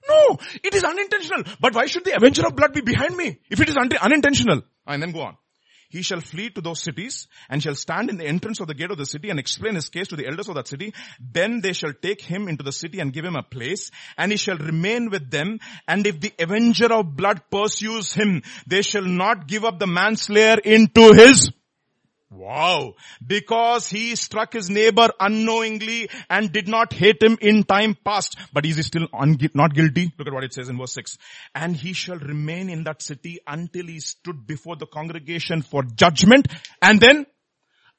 [0.07, 1.43] No, it is unintentional.
[1.59, 4.61] But why should the avenger of blood be behind me if it is un- unintentional?
[4.85, 5.37] And then go on.
[5.89, 8.91] He shall flee to those cities and shall stand in the entrance of the gate
[8.91, 10.93] of the city and explain his case to the elders of that city.
[11.19, 14.37] Then they shall take him into the city and give him a place and he
[14.37, 15.59] shall remain with them.
[15.87, 20.57] And if the avenger of blood pursues him, they shall not give up the manslayer
[20.57, 21.51] into his
[22.29, 22.95] Wow.
[23.25, 28.37] Because he struck his neighbor unknowingly and did not hate him in time past.
[28.51, 30.11] But is he still un- not guilty?
[30.17, 31.17] Look at what it says in verse 6.
[31.55, 36.47] And he shall remain in that city until he stood before the congregation for judgment.
[36.81, 37.25] And then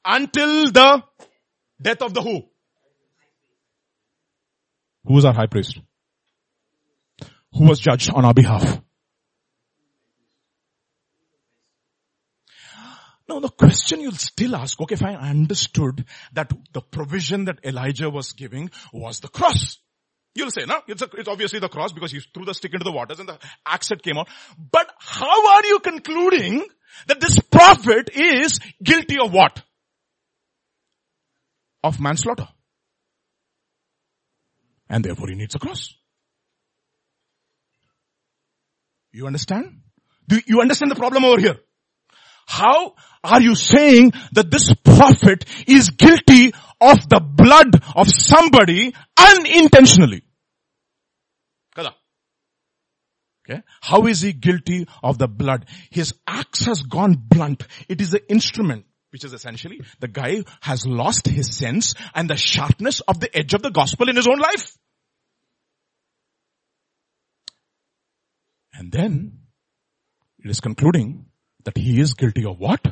[0.05, 1.03] until the
[1.81, 2.43] death of the who?
[5.05, 5.79] Who was our high priest?
[7.53, 8.79] Who was judged on our behalf?
[13.29, 16.03] Now the question you'll still ask, okay, fine, I understood
[16.33, 19.77] that the provision that Elijah was giving was the cross.
[20.33, 22.83] You'll say, no, it's, a, it's obviously the cross because he threw the stick into
[22.83, 24.29] the waters and the axe came out.
[24.71, 26.65] But how are you concluding
[27.05, 29.61] that this prophet is guilty of what?
[31.83, 32.47] Of manslaughter.
[34.89, 35.93] And therefore he needs a cross.
[39.11, 39.81] You understand?
[40.27, 41.59] Do you understand the problem over here?
[42.49, 50.23] How are you saying that this prophet is guilty of the blood of somebody unintentionally?
[53.49, 53.61] Okay.
[53.81, 55.65] How is he guilty of the blood?
[55.89, 57.63] His axe has gone blunt.
[57.87, 62.37] It is an instrument which is essentially the guy has lost his sense and the
[62.37, 64.77] sharpness of the edge of the gospel in his own life.
[68.73, 69.39] And then
[70.43, 71.28] it is concluding
[71.65, 72.85] that he is guilty of what?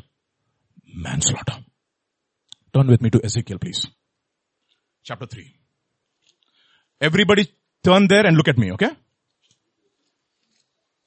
[0.86, 1.64] Manslaughter.
[2.74, 3.88] Turn with me to Ezekiel, please.
[5.04, 5.56] Chapter 3.
[7.00, 7.52] Everybody
[7.84, 8.92] turn there and look at me, okay?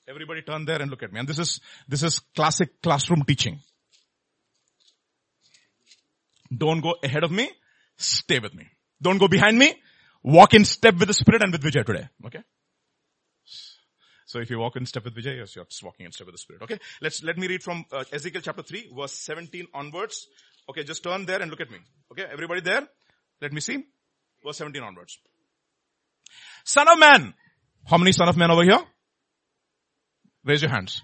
[0.08, 1.20] Everybody turn there and look at me.
[1.20, 3.60] And this is, this is classic classroom teaching.
[6.56, 7.50] Don't go ahead of me.
[7.96, 8.66] Stay with me.
[9.00, 9.74] Don't go behind me.
[10.22, 12.08] Walk in step with the Spirit and with Vijay today.
[12.26, 12.40] Okay?
[14.30, 16.34] So if you walk in step with Vijay, yes, you're just walking in step with
[16.34, 16.62] the Spirit.
[16.62, 16.78] Okay?
[17.02, 20.28] Let's, let me read from uh, Ezekiel chapter 3, verse 17 onwards.
[20.68, 21.78] Okay, just turn there and look at me.
[22.12, 22.86] Okay, everybody there?
[23.42, 23.84] Let me see.
[24.44, 25.18] Verse 17 onwards.
[26.64, 27.34] Son of man.
[27.86, 28.78] How many son of men over here?
[30.44, 31.02] Raise your hands.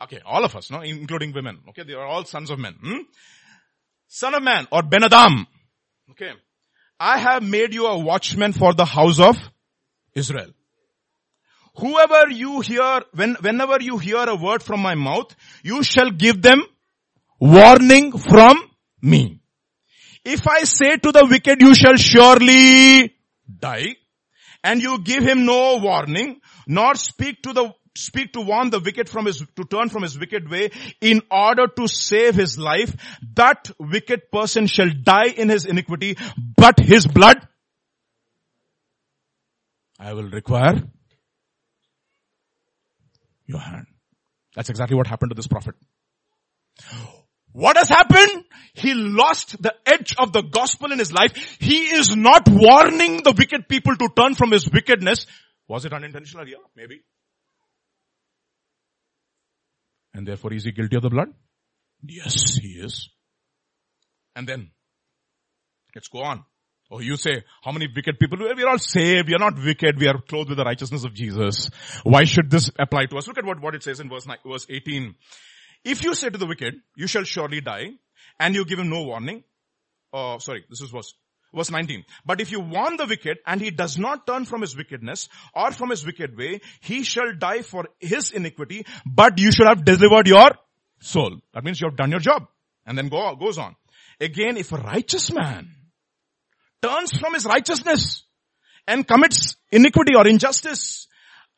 [0.00, 0.82] Okay, all of us, no?
[0.82, 1.58] Including women.
[1.70, 2.76] Okay, they are all sons of men.
[2.80, 2.98] Hmm?
[4.06, 5.48] Son of man or Ben Adam.
[6.12, 6.30] Okay.
[7.00, 9.36] I have made you a watchman for the house of
[10.14, 10.52] Israel.
[11.80, 16.42] Whoever you hear, when, whenever you hear a word from my mouth, you shall give
[16.42, 16.62] them
[17.38, 18.58] warning from
[19.00, 19.40] me.
[20.24, 23.14] If I say to the wicked, you shall surely
[23.58, 23.96] die,
[24.62, 29.08] and you give him no warning, nor speak to the speak to warn the wicked
[29.08, 30.70] from his, to turn from his wicked way
[31.00, 32.94] in order to save his life,
[33.34, 36.16] that wicked person shall die in his iniquity,
[36.56, 37.46] but his blood
[39.98, 40.82] I will require
[43.50, 43.86] your hand.
[44.56, 45.74] That's exactly what happened to this prophet.
[47.52, 48.44] What has happened?
[48.74, 51.56] He lost the edge of the gospel in his life.
[51.58, 55.26] He is not warning the wicked people to turn from his wickedness.
[55.68, 56.48] Was it unintentional?
[56.48, 57.00] Yeah, maybe.
[60.14, 61.28] And therefore is he guilty of the blood?
[62.02, 63.10] Yes, he is.
[64.34, 64.70] And then,
[65.94, 66.44] let's go on.
[66.92, 68.38] Oh, you say, how many wicked people?
[68.38, 69.28] We are all saved.
[69.28, 69.98] We are not wicked.
[69.98, 71.70] We are clothed with the righteousness of Jesus.
[72.02, 73.28] Why should this apply to us?
[73.28, 75.14] Look at what, what it says in verse, 9, verse 18.
[75.84, 77.92] If you say to the wicked, you shall surely die,
[78.40, 79.44] and you give him no warning,
[80.12, 81.14] oh, sorry, this is verse,
[81.54, 82.04] verse 19.
[82.26, 85.70] But if you warn the wicked, and he does not turn from his wickedness, or
[85.70, 90.26] from his wicked way, he shall die for his iniquity, but you should have delivered
[90.26, 90.50] your
[90.98, 91.38] soul.
[91.54, 92.48] That means you have done your job.
[92.84, 93.76] And then go, goes on.
[94.20, 95.76] Again, if a righteous man
[96.82, 98.24] turns from his righteousness
[98.86, 101.06] and commits iniquity or injustice,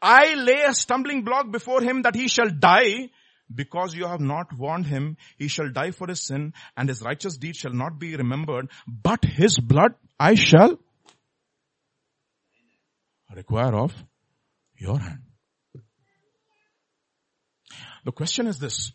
[0.00, 3.10] I lay a stumbling block before him that he shall die
[3.54, 7.36] because you have not warned him, he shall die for his sin and his righteous
[7.36, 10.78] deed shall not be remembered, but his blood I shall
[13.34, 13.94] require of
[14.76, 15.22] your hand.
[18.04, 18.92] The question is this.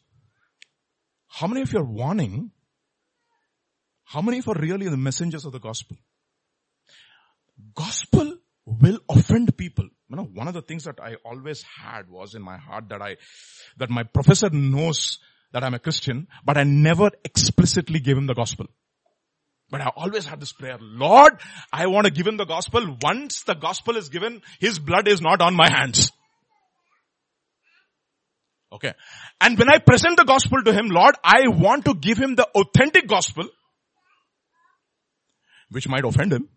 [1.28, 2.52] How many of you are warning?
[4.04, 5.98] How many of you are really the messengers of the gospel?
[7.78, 9.88] Gospel will offend people.
[10.10, 13.02] You know, one of the things that I always had was in my heart that
[13.02, 13.18] I,
[13.78, 15.20] that my professor knows
[15.54, 18.68] that I'm a Christian, but I never explicitly gave him the gospel.
[19.70, 21.34] But I always had this prayer, Lord,
[21.74, 22.98] I want to give him the gospel.
[23.02, 26.12] Once the gospel is given, his blood is not on my hands.
[28.72, 28.94] Okay.
[29.42, 32.48] And when I present the gospel to him, Lord, I want to give him the
[32.56, 33.48] authentic gospel,
[35.70, 36.50] which might offend him.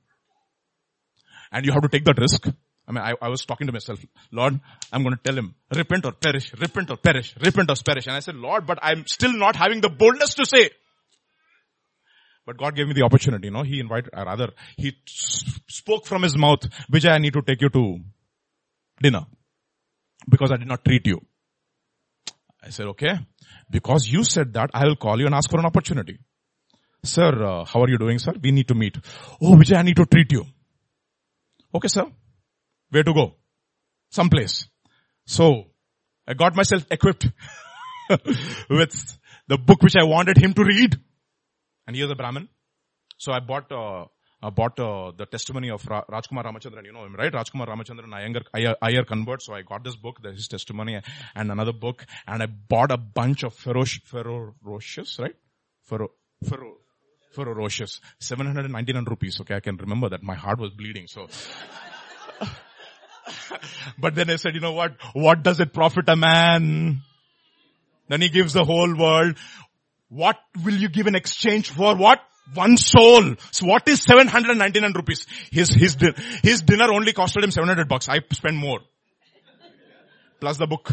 [1.52, 2.46] And you have to take that risk.
[2.88, 4.58] I mean, I, I was talking to myself, Lord,
[4.92, 8.06] I'm going to tell him, repent or perish, repent or perish, repent or perish.
[8.06, 10.70] And I said, Lord, but I'm still not having the boldness to say.
[12.46, 16.22] But God gave me the opportunity, you know, He invited, or rather, He spoke from
[16.22, 16.60] His mouth,
[16.92, 17.98] Vijay, I need to take you to
[19.00, 19.26] dinner.
[20.28, 21.20] Because I did not treat you.
[22.62, 23.18] I said, okay,
[23.70, 26.18] because you said that, I will call you and ask for an opportunity.
[27.04, 28.34] Sir, uh, how are you doing, sir?
[28.42, 28.98] We need to meet.
[29.40, 30.44] Oh, Vijay, I need to treat you.
[31.74, 32.06] Okay, sir.
[32.90, 33.34] Where to go?
[34.10, 34.68] Someplace.
[35.26, 35.66] So,
[36.26, 37.28] I got myself equipped
[38.70, 40.96] with the book which I wanted him to read.
[41.86, 42.48] And he is a Brahmin.
[43.18, 44.06] So I bought, uh,
[44.42, 46.84] I bought uh, the testimony of Ra- Rajkumar Ramachandran.
[46.84, 47.32] You know him, right?
[47.32, 49.42] Rajkumar Ramachandran, Iyengar, Iyer, convert.
[49.42, 51.00] So I got this book, his testimony,
[51.34, 55.34] and another book, and I bought a bunch of ferocious, ferocious, right?
[55.82, 56.10] Fero,
[56.48, 56.76] fero,
[57.32, 58.00] ferocious.
[58.18, 59.40] 799 rupees.
[59.40, 60.22] Okay, I can remember that.
[60.22, 61.06] My heart was bleeding.
[61.06, 61.28] So.
[63.98, 64.96] but then I said, you know what?
[65.12, 67.02] What does it profit a man?
[68.08, 69.36] Then he gives the whole world.
[70.08, 72.20] What will you give in exchange for what?
[72.54, 73.36] One soul.
[73.52, 75.26] So what is 799 rupees?
[75.52, 75.96] His, his,
[76.42, 78.08] his dinner only costed him 700 bucks.
[78.08, 78.80] I spent more.
[80.40, 80.90] Plus the book.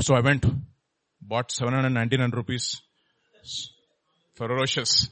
[0.00, 0.44] So I went,
[1.22, 2.82] bought 799 rupees.
[4.34, 5.08] Ferocious.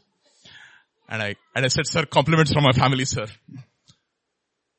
[1.08, 3.26] And I, and I said, sir, compliments from my family, sir.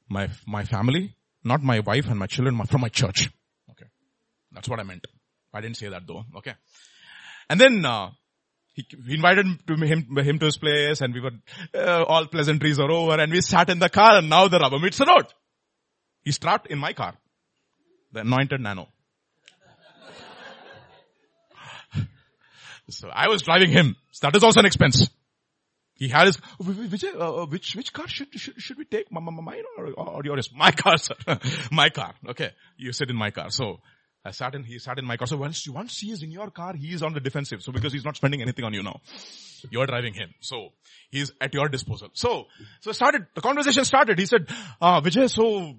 [0.10, 3.30] My, my family, not my wife and my children, from my church.
[3.72, 3.86] Okay.
[4.52, 5.06] That's what I meant.
[5.54, 6.24] I didn't say that though.
[6.38, 6.54] Okay.
[7.50, 8.10] And then, uh,
[8.74, 11.32] he, invited to him, him to his place and we were,
[11.74, 14.80] uh, all pleasantries are over and we sat in the car and now the rubber
[14.80, 15.28] meets the road.
[16.24, 17.14] He strapped in my car.
[18.12, 18.90] The anointed nano.
[22.90, 23.96] So I was driving him.
[24.12, 25.10] So that is also an expense.
[25.96, 29.10] He had his, which, uh, which, which car should, should, should we take?
[29.12, 30.50] Mine or, or yours?
[30.56, 31.16] My car, sir.
[31.72, 32.14] my car.
[32.28, 32.52] Okay.
[32.78, 33.50] You sit in my car.
[33.50, 33.80] So,
[34.26, 35.28] I sat in, he sat in my car.
[35.28, 37.62] So once, once he is in your car, he is on the defensive.
[37.62, 39.00] So because he's not spending anything on you now.
[39.70, 40.34] You're driving him.
[40.40, 40.70] So
[41.12, 42.10] he's at your disposal.
[42.14, 42.48] So,
[42.80, 44.18] so started, the conversation started.
[44.18, 44.48] He said,
[44.82, 45.76] uh, Vijay, so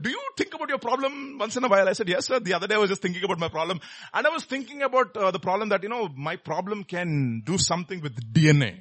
[0.00, 1.88] do you think about your problem once in a while?
[1.88, 2.38] I said, yes sir.
[2.38, 3.80] The other day I was just thinking about my problem.
[4.14, 7.58] And I was thinking about uh, the problem that, you know, my problem can do
[7.58, 8.78] something with DNA.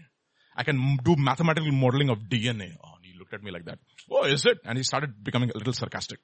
[0.55, 2.73] I can do mathematical modeling of DNA.
[2.83, 3.79] Oh, and he looked at me like that.
[4.11, 4.59] Oh, is it?
[4.63, 6.19] And he started becoming a little sarcastic.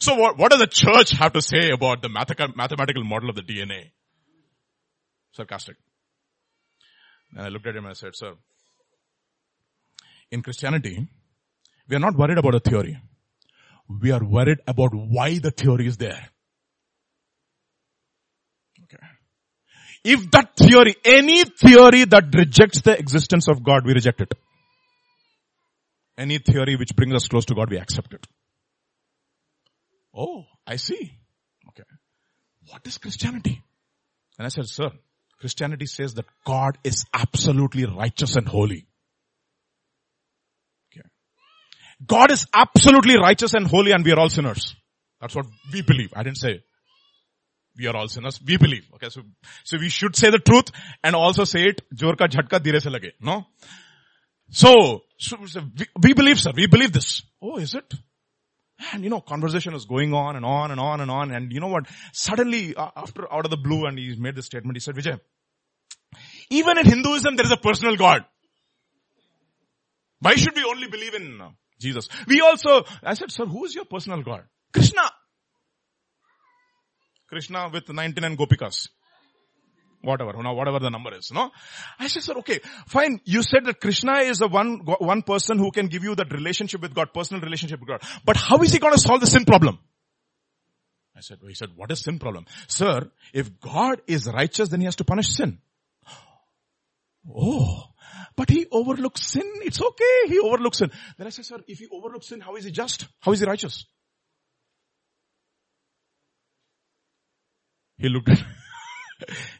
[0.00, 3.42] So what, what does the church have to say about the mathematical model of the
[3.42, 3.90] DNA?
[5.32, 5.76] Sarcastic.
[7.32, 8.32] And I looked at him and I said, sir,
[10.30, 11.06] in Christianity,
[11.88, 12.98] we are not worried about a theory.
[14.02, 16.28] We are worried about why the theory is there.
[18.84, 19.06] Okay.
[20.04, 24.32] If that theory, any theory that rejects the existence of God, we reject it.
[26.16, 28.26] Any theory which brings us close to God, we accept it.
[30.20, 31.18] Oh, I see.
[31.68, 31.84] Okay.
[32.68, 33.62] What is Christianity?
[34.38, 34.90] And I said, sir,
[35.38, 38.86] Christianity says that God is absolutely righteous and holy.
[40.92, 41.06] Okay.
[42.06, 44.76] God is absolutely righteous and holy and we are all sinners.
[45.22, 46.12] That's what we believe.
[46.14, 46.60] I didn't say
[47.78, 48.38] we are all sinners.
[48.46, 48.86] We believe.
[48.94, 49.22] Okay, so,
[49.64, 50.70] so we should say the truth
[51.02, 53.12] and also say it, jor ka jhatka dire se lage.
[53.20, 53.46] No?
[54.50, 57.22] So, so, so we, we believe sir, we believe this.
[57.40, 57.94] Oh, is it?
[58.92, 61.30] And you know, conversation is going on and on and on and on.
[61.30, 61.86] And you know what?
[62.12, 65.20] Suddenly, uh, after out of the blue, and he made the statement, he said, Vijay,
[66.50, 68.24] even in Hinduism, there is a personal God.
[70.20, 71.40] Why should we only believe in
[71.78, 72.08] Jesus?
[72.26, 74.44] We also, I said, sir, who is your personal God?
[74.72, 75.02] Krishna.
[77.28, 78.88] Krishna with 99 gopikas.
[80.02, 81.50] Whatever, you know, whatever the number is, no?
[81.98, 83.20] I said, sir, okay, fine.
[83.24, 86.80] You said that Krishna is the one, one person who can give you that relationship
[86.80, 88.02] with God, personal relationship with God.
[88.24, 89.78] But how is he going to solve the sin problem?
[91.14, 92.46] I said, he said, what is sin problem?
[92.66, 95.58] Sir, if God is righteous, then he has to punish sin.
[97.36, 97.84] Oh,
[98.36, 99.44] but he overlooks sin.
[99.56, 100.28] It's okay.
[100.28, 100.90] He overlooks sin.
[101.18, 103.06] Then I said, sir, if he overlooks sin, how is he just?
[103.20, 103.84] How is he righteous?
[107.98, 108.42] He looked at,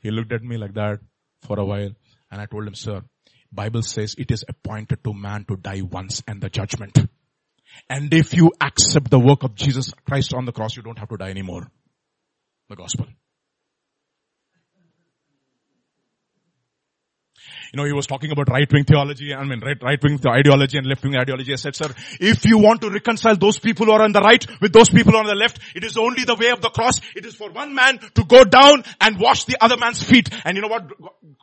[0.02, 1.00] he looked at me like that
[1.46, 1.90] for a while
[2.30, 3.02] and I told him, sir,
[3.52, 6.98] Bible says it is appointed to man to die once and the judgment.
[7.88, 11.08] And if you accept the work of Jesus Christ on the cross, you don't have
[11.08, 11.70] to die anymore.
[12.68, 13.06] The gospel.
[17.72, 21.16] You know, he was talking about right-wing theology, I mean, right, right-wing ideology and left-wing
[21.16, 21.52] ideology.
[21.52, 24.44] I said, sir, if you want to reconcile those people who are on the right
[24.60, 27.00] with those people on the left, it is only the way of the cross.
[27.14, 30.28] It is for one man to go down and wash the other man's feet.
[30.44, 30.90] And you know what?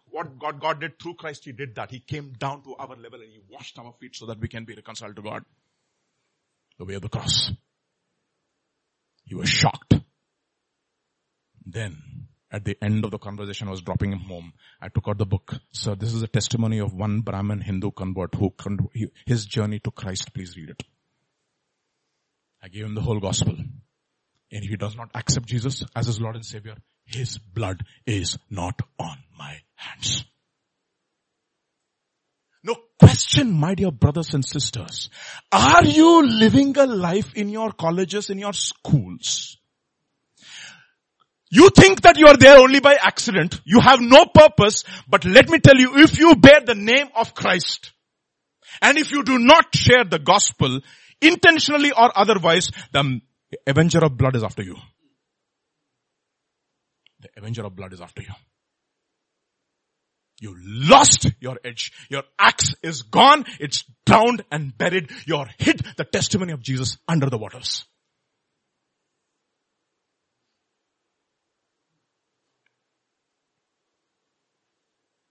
[0.10, 1.92] What God, God did through Christ, He did that.
[1.92, 4.66] He came down to our level and He washed our feet so that we can
[4.66, 5.46] be reconciled to God.
[6.78, 7.52] The way of the cross.
[9.24, 9.94] He was shocked.
[11.66, 12.17] Then
[12.58, 14.52] at the end of the conversation, I was dropping him home.
[14.82, 15.54] I took out the book.
[15.72, 18.52] Sir, this is a testimony of one Brahmin Hindu convert who,
[19.28, 20.34] his journey to Christ.
[20.34, 20.84] Please read it.
[22.64, 23.56] I gave him the whole gospel.
[23.56, 28.40] And if he does not accept Jesus as his Lord and Savior, his blood is
[28.50, 30.26] not on my hands.
[32.64, 35.12] No question, my dear brothers and sisters.
[35.52, 39.58] Are you living a life in your colleges, in your schools?
[41.50, 43.62] You think that you are there only by accident.
[43.64, 44.84] You have no purpose.
[45.08, 47.94] But let me tell you, if you bear the name of Christ,
[48.82, 50.82] and if you do not share the gospel,
[51.22, 53.22] intentionally or otherwise, the
[53.66, 54.76] avenger of blood is after you.
[57.22, 58.34] The avenger of blood is after you.
[60.40, 61.92] You lost your edge.
[62.10, 63.46] Your axe is gone.
[63.60, 65.10] It's drowned and buried.
[65.26, 67.86] You're hid the testimony of Jesus under the waters.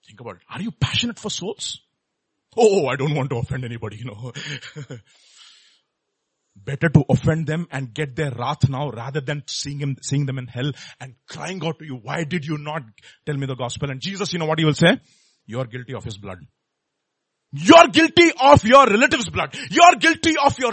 [0.06, 0.42] Think about it.
[0.48, 1.80] Are you passionate for souls?
[2.56, 4.32] Oh, I don't want to offend anybody, you know.
[6.56, 10.38] Better to offend them and get their wrath now rather than seeing him, seeing them
[10.38, 12.82] in hell and crying out to you, why did you not
[13.26, 13.90] tell me the gospel?
[13.90, 14.98] And Jesus, you know what he will say?
[15.44, 16.38] You are guilty of his blood.
[17.52, 19.56] You're guilty of your relative's blood.
[19.70, 20.72] You're guilty of your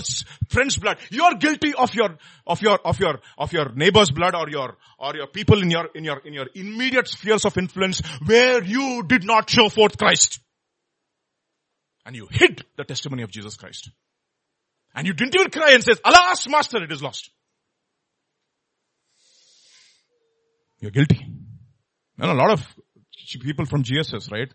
[0.49, 0.97] friend's blood.
[1.11, 2.17] You're guilty of your,
[2.47, 5.87] of your, of your, of your neighbor's blood or your, or your people in your,
[5.93, 10.39] in your, in your immediate spheres of influence where you did not show forth Christ.
[12.05, 13.91] And you hid the testimony of Jesus Christ.
[14.95, 17.29] And you didn't even cry and says, alas, master, it is lost.
[20.79, 21.25] You're guilty.
[22.17, 22.65] And a lot of
[23.41, 24.53] people from GSS, right?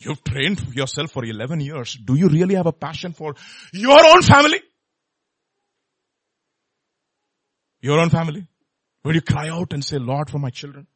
[0.00, 1.94] You've trained yourself for 11 years.
[1.94, 3.34] Do you really have a passion for
[3.72, 4.60] your own family?
[7.82, 8.46] Your own family?
[9.04, 10.86] Will you cry out and say, Lord, for my children?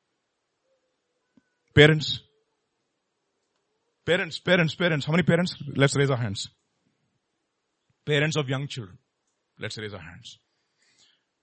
[1.74, 2.20] Parents?
[4.06, 5.06] Parents, parents, parents.
[5.06, 5.54] How many parents?
[5.74, 6.48] Let's raise our hands.
[8.06, 8.98] Parents of young children.
[9.58, 10.38] Let's raise our hands.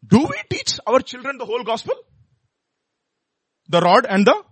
[0.07, 1.93] Do we teach our children the whole gospel?
[3.70, 4.43] The rod and the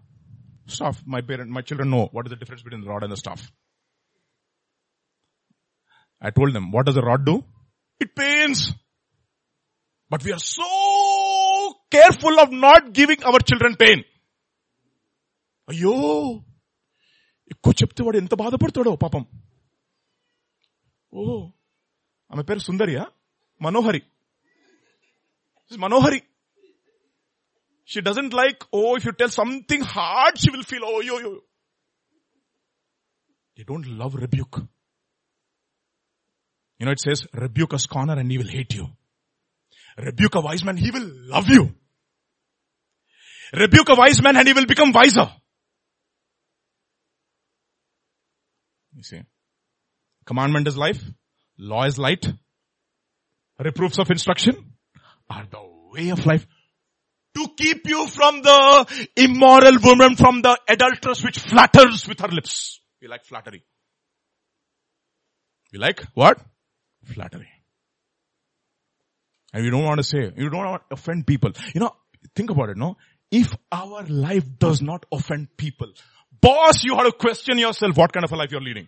[0.70, 1.02] staff.
[1.06, 3.42] My parent, my children know what is the difference between the rod and the staff.
[6.22, 7.36] I told them, what does the rod do?
[8.02, 8.74] It pains.
[10.12, 10.70] But we are so
[11.92, 14.00] careful of not giving our children pain.
[15.72, 15.92] అయ్యో
[17.54, 19.24] ఎక్కువ చెప్తే వాడు ఎంత బాధపడతాడో పాపం
[21.14, 21.24] ఓ
[22.32, 23.04] ఆమె పేరు సుందరియా
[23.66, 24.02] మనోహరి
[25.84, 26.20] మనోహరి
[27.90, 31.40] She doesn't like, oh, if you tell something hard, she will feel, oh, yo, yo.
[33.58, 34.62] They don't love rebuke.
[36.78, 38.90] You know, it says, rebuke a scorner and he will hate you.
[39.98, 41.74] Rebuke a wise man, he will love you.
[43.54, 45.28] Rebuke a wise man and he will become wiser.
[48.96, 49.22] You see,
[50.28, 51.04] commandment is life,
[51.58, 52.32] law is light,
[53.58, 54.74] reproofs of instruction
[55.28, 56.46] are the way of life
[57.36, 62.80] to keep you from the immoral woman, from the adulteress which flatters with her lips.
[63.02, 63.64] We like flattery.
[65.72, 66.40] We like what?
[67.06, 67.48] Flattery.
[69.54, 71.52] And we don't want to say, you don't want to offend people.
[71.74, 71.96] You know,
[72.36, 72.98] think about it, no?
[73.32, 75.92] If our life does not offend people,
[76.42, 78.88] boss, you have to question yourself what kind of a life you're leading.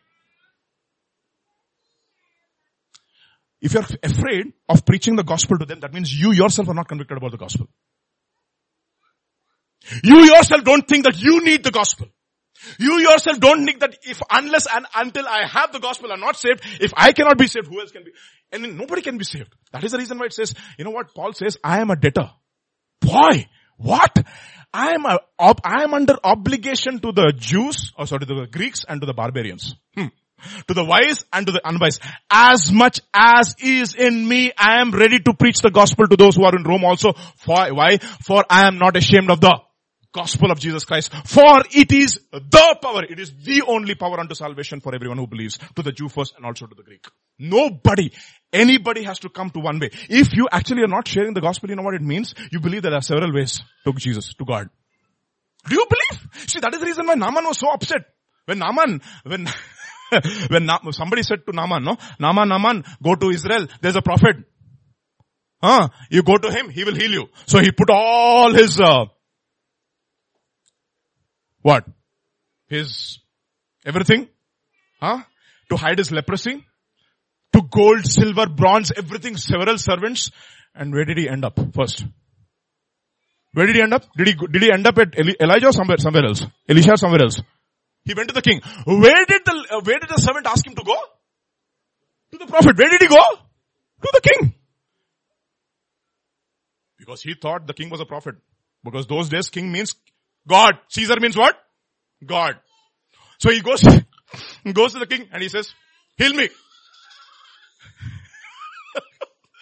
[3.61, 6.87] If you're afraid of preaching the gospel to them, that means you yourself are not
[6.87, 7.67] convicted about the gospel.
[10.03, 12.07] You yourself don't think that you need the gospel.
[12.77, 16.35] You yourself don't think that if unless and until I have the gospel I'm not
[16.35, 18.11] saved, if I cannot be saved, who else can be?
[18.51, 19.53] And nobody can be saved.
[19.71, 21.95] That is the reason why it says, you know what Paul says, I am a
[21.95, 22.29] debtor.
[22.99, 24.15] Boy, what?
[24.73, 28.47] I am a, ob, I am under obligation to the Jews, or sorry, to the
[28.47, 29.75] Greeks and to the barbarians.
[29.95, 30.07] Hmm.
[30.67, 31.99] To the wise and to the unwise.
[32.31, 36.35] As much as is in me, I am ready to preach the gospel to those
[36.35, 37.13] who are in Rome also.
[37.37, 37.97] For, why?
[37.97, 39.59] For I am not ashamed of the
[40.13, 41.13] gospel of Jesus Christ.
[41.25, 45.27] For it is the power, it is the only power unto salvation for everyone who
[45.27, 47.05] believes, to the Jew first and also to the Greek.
[47.39, 48.11] Nobody,
[48.51, 49.89] anybody has to come to one way.
[50.09, 52.35] If you actually are not sharing the gospel, you know what it means?
[52.51, 54.69] You believe there are several ways to Jesus, to God.
[55.67, 56.27] Do you believe?
[56.47, 58.01] See, that is the reason why Naaman was so upset.
[58.45, 59.47] When Naaman, when,
[60.49, 64.37] when somebody said to Naaman, no, Naaman, Naaman, go to Israel, there's a prophet.
[65.61, 65.89] Huh?
[66.09, 67.27] You go to him, he will heal you.
[67.45, 69.05] So he put all his, uh,
[71.61, 71.85] what?
[72.67, 73.19] His
[73.85, 74.27] everything?
[74.99, 75.23] Huh?
[75.69, 76.65] To hide his leprosy?
[77.53, 80.31] To gold, silver, bronze, everything, several servants.
[80.73, 82.05] And where did he end up first?
[83.53, 84.05] Where did he end up?
[84.15, 86.45] Did he, did he end up at Elijah or somewhere, somewhere else?
[86.69, 87.41] Elisha somewhere else?
[88.05, 88.61] He went to the king.
[88.85, 90.95] Where did the, where did the servant ask him to go?
[92.31, 92.77] To the prophet.
[92.77, 93.21] Where did he go?
[94.01, 94.55] To the king.
[96.97, 98.35] Because he thought the king was a prophet.
[98.83, 99.95] Because those days king means
[100.47, 100.73] God.
[100.89, 101.55] Caesar means what?
[102.25, 102.59] God.
[103.39, 103.81] So he goes,
[104.73, 105.73] goes to the king and he says,
[106.17, 106.49] heal me.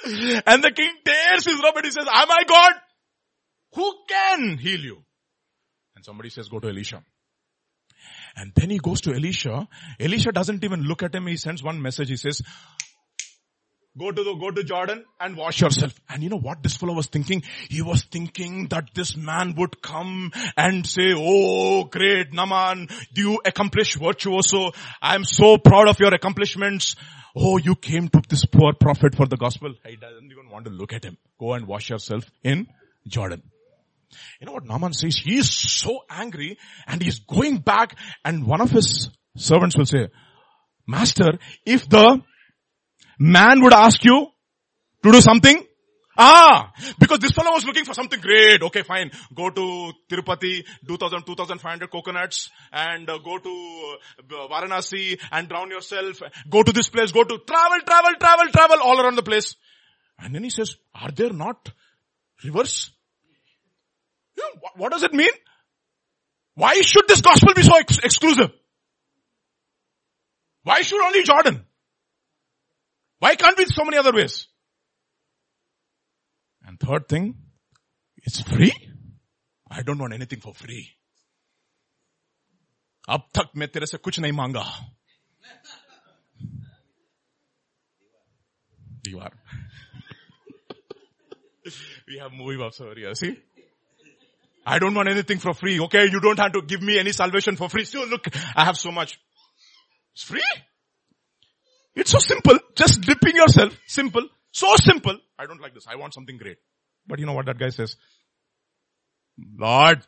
[0.45, 2.73] and the king tears his robe and he says, am I God?
[3.75, 5.03] Who can heal you?
[5.95, 7.03] And somebody says, go to Elisha.
[8.35, 9.67] And then he goes to Elisha.
[9.99, 11.27] Elisha doesn't even look at him.
[11.27, 12.09] He sends one message.
[12.09, 12.41] He says,
[13.97, 15.93] go to the, go to Jordan and wash yourself.
[16.09, 17.43] And you know what this fellow was thinking?
[17.69, 23.95] He was thinking that this man would come and say, oh great Naaman, you accomplish
[23.95, 24.71] virtuoso.
[25.01, 26.95] I am so proud of your accomplishments.
[27.35, 29.73] Oh, you came to this poor prophet for the gospel.
[29.85, 31.17] He doesn't even want to look at him.
[31.39, 32.67] Go and wash yourself in
[33.07, 33.43] Jordan.
[34.39, 35.17] You know what Naaman says?
[35.17, 40.09] He is so angry and he's going back and one of his servants will say,
[40.87, 42.21] Master, if the
[43.19, 44.27] man would ask you
[45.03, 45.63] to do something,
[46.21, 48.61] Ah, because this fellow was looking for something great.
[48.61, 49.09] Okay, fine.
[49.33, 53.95] Go to Tirupati, 2000, 2500 coconuts and uh, go to
[54.29, 56.21] uh, Varanasi and drown yourself.
[56.49, 59.55] Go to this place, go to travel, travel, travel, travel all around the place.
[60.19, 61.71] And then he says, are there not
[62.43, 62.91] rivers?
[64.37, 65.31] Yeah, what, what does it mean?
[66.55, 68.51] Why should this gospel be so ex- exclusive?
[70.63, 71.65] Why should only Jordan?
[73.18, 74.46] Why can't be so many other ways?
[76.66, 77.36] And third thing,
[78.16, 78.72] it's free.
[79.70, 80.90] I don't want anything for free.
[83.08, 84.62] अब तक मैं तेरे से कुछ नहीं मांगा
[89.04, 89.32] दीवार
[92.08, 93.36] we have movie buffs over here see
[94.66, 95.78] I don't want anything for free.
[95.78, 97.84] Okay, you don't have to give me any salvation for free.
[97.84, 99.20] So look, I have so much.
[100.14, 100.40] It's free.
[101.99, 102.57] It's so simple.
[102.75, 103.77] Just dipping yourself.
[103.87, 104.23] Simple.
[104.51, 105.17] So simple.
[105.37, 105.85] I don't like this.
[105.87, 106.57] I want something great.
[107.07, 107.95] But you know what that guy says?
[109.57, 110.03] Lord,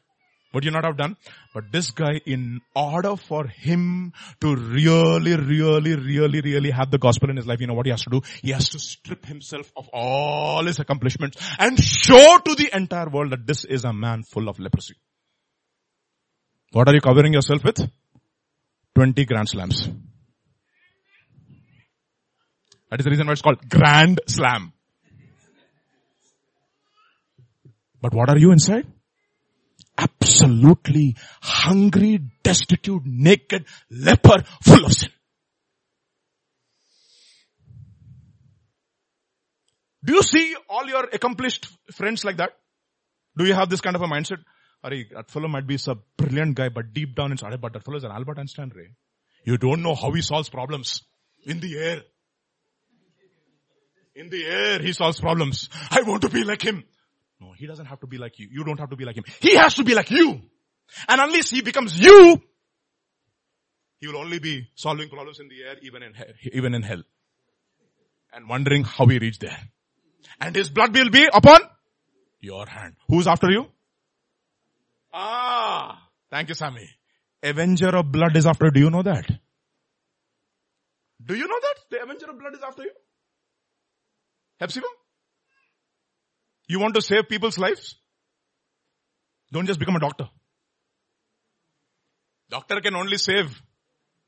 [0.54, 1.16] Would you not have done?
[1.54, 4.12] But this guy, in order for him
[4.42, 7.92] to really, really, really, really have the gospel in his life, you know what he
[7.92, 8.22] has to do?
[8.42, 13.32] He has to strip himself of all his accomplishments and show to the entire world
[13.32, 14.96] that this is a man full of leprosy.
[16.74, 17.90] What are you covering yourself with?
[18.96, 19.88] 20 grand slams.
[22.92, 24.74] That is the reason why it's called grand slam.
[28.02, 28.86] But what are you inside?
[29.98, 35.10] Absolutely hungry, destitute, naked, leper, full of sin.
[40.04, 42.58] Do you see all your accomplished friends like that?
[43.38, 44.40] Do you have this kind of a mindset?
[44.84, 47.98] Ari, that fellow might be a brilliant guy, but deep down inside, but that fellow
[47.98, 48.96] is an Albert Einstein, Ray.
[49.46, 51.04] You don't know how he solves problems.
[51.46, 52.02] In the air.
[54.16, 55.70] In the air, he solves problems.
[55.90, 56.84] I want to be like him.
[57.40, 58.48] No, he doesn't have to be like you.
[58.52, 59.24] You don't have to be like him.
[59.40, 60.42] He has to be like you.
[61.08, 62.42] And unless he becomes you,
[64.00, 67.04] he will only be solving problems in the air, even in hell, even in hell.
[68.34, 69.58] And wondering how he reached there.
[70.40, 71.62] And his blood will be upon
[72.40, 72.96] your hand.
[73.08, 73.68] Who's after you?
[75.14, 76.90] Ah, thank you, Sammy.
[77.44, 78.70] Avenger of blood is after.
[78.72, 79.26] Do you know that?
[81.24, 82.92] Do you know that the Avenger of blood is after you?
[84.62, 84.94] Hepzibah?
[86.68, 87.96] You want to save people's lives?
[89.52, 90.30] Don't just become a doctor.
[92.50, 93.62] Doctor can only save.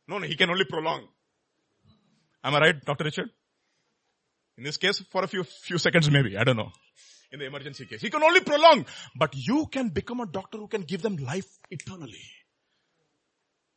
[0.08, 1.08] No, no, he can only prolong.
[2.44, 3.06] Am I right, Dr.
[3.06, 3.30] Richard?
[4.58, 6.72] In this case, for a few, few seconds maybe, I don't know.
[7.32, 8.02] In the emergency case.
[8.02, 8.86] He can only prolong.
[9.16, 12.26] But you can become a doctor who can give them life eternally.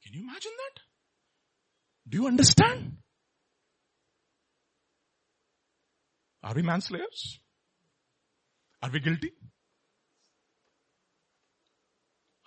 [0.05, 0.83] Can you imagine that?
[2.09, 2.99] Do you understand?
[6.47, 7.41] Are we manslayers?
[8.81, 9.33] Are we guilty?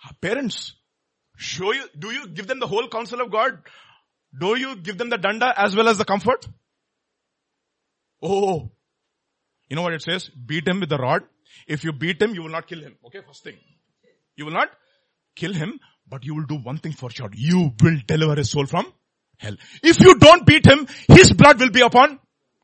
[0.06, 0.74] Our parents,
[1.36, 3.58] show you, do you give them the whole counsel of God?
[4.38, 6.48] Do you give them the danda as well as the comfort?
[8.22, 8.70] Oh,
[9.68, 10.30] you know what it says?
[10.30, 11.22] Beat him with the rod.
[11.68, 12.96] If you beat him, you will not kill him.
[13.04, 13.58] Okay, first thing.
[14.34, 14.70] You will not
[15.36, 15.78] kill him,
[16.08, 17.28] but you will do one thing for sure.
[17.34, 18.90] You will deliver his soul from
[19.36, 19.56] hell.
[19.82, 22.18] If you don't beat him, his blood will be upon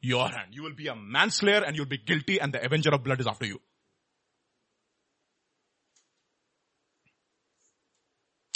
[0.06, 0.54] your hand.
[0.54, 3.26] You will be a manslayer and you'll be guilty and the avenger of blood is
[3.26, 3.60] after you.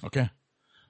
[0.05, 0.31] Okay.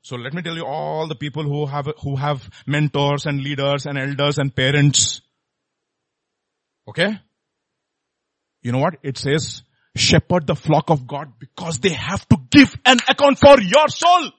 [0.02, 3.86] So let me tell you all the people who have, who have mentors and leaders
[3.86, 5.20] and elders and parents.
[6.88, 7.18] Okay.
[8.62, 8.96] You know what?
[9.02, 9.62] It says,
[9.96, 14.30] shepherd the flock of God because they have to give an account for your soul.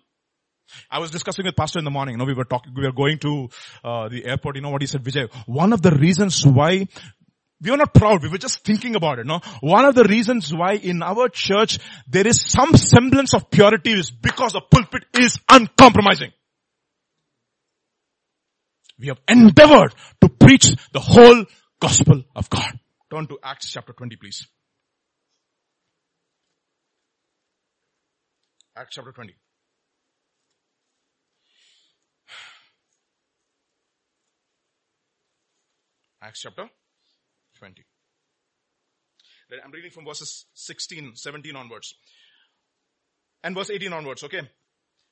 [0.90, 2.14] I was discussing with pastor in the morning.
[2.14, 3.50] You know, we were talking, we were going to
[3.84, 4.56] uh, the airport.
[4.56, 5.32] You know what he said, Vijay?
[5.46, 6.88] One of the reasons why
[7.62, 8.24] we were not proud.
[8.24, 9.26] We were just thinking about it.
[9.26, 13.92] No, one of the reasons why in our church there is some semblance of purity
[13.92, 16.32] is because the pulpit is uncompromising.
[19.00, 21.46] We have endeavored to preach the whole
[21.80, 22.80] gospel of God.
[23.12, 24.48] Turn to Acts chapter 20, please.
[28.76, 29.34] Acts chapter 20.
[36.23, 36.69] Acts chapter
[37.59, 37.85] 20.
[39.65, 41.95] I'm reading from verses 16, 17 onwards.
[43.45, 44.43] And verse 18 onwards, okay?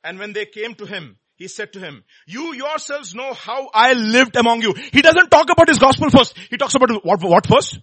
[0.02, 3.92] And when they came to him, he said to him, you yourselves know how I
[3.92, 4.74] lived among you.
[4.92, 6.36] He doesn't talk about his gospel first.
[6.50, 7.78] He talks about what, what first?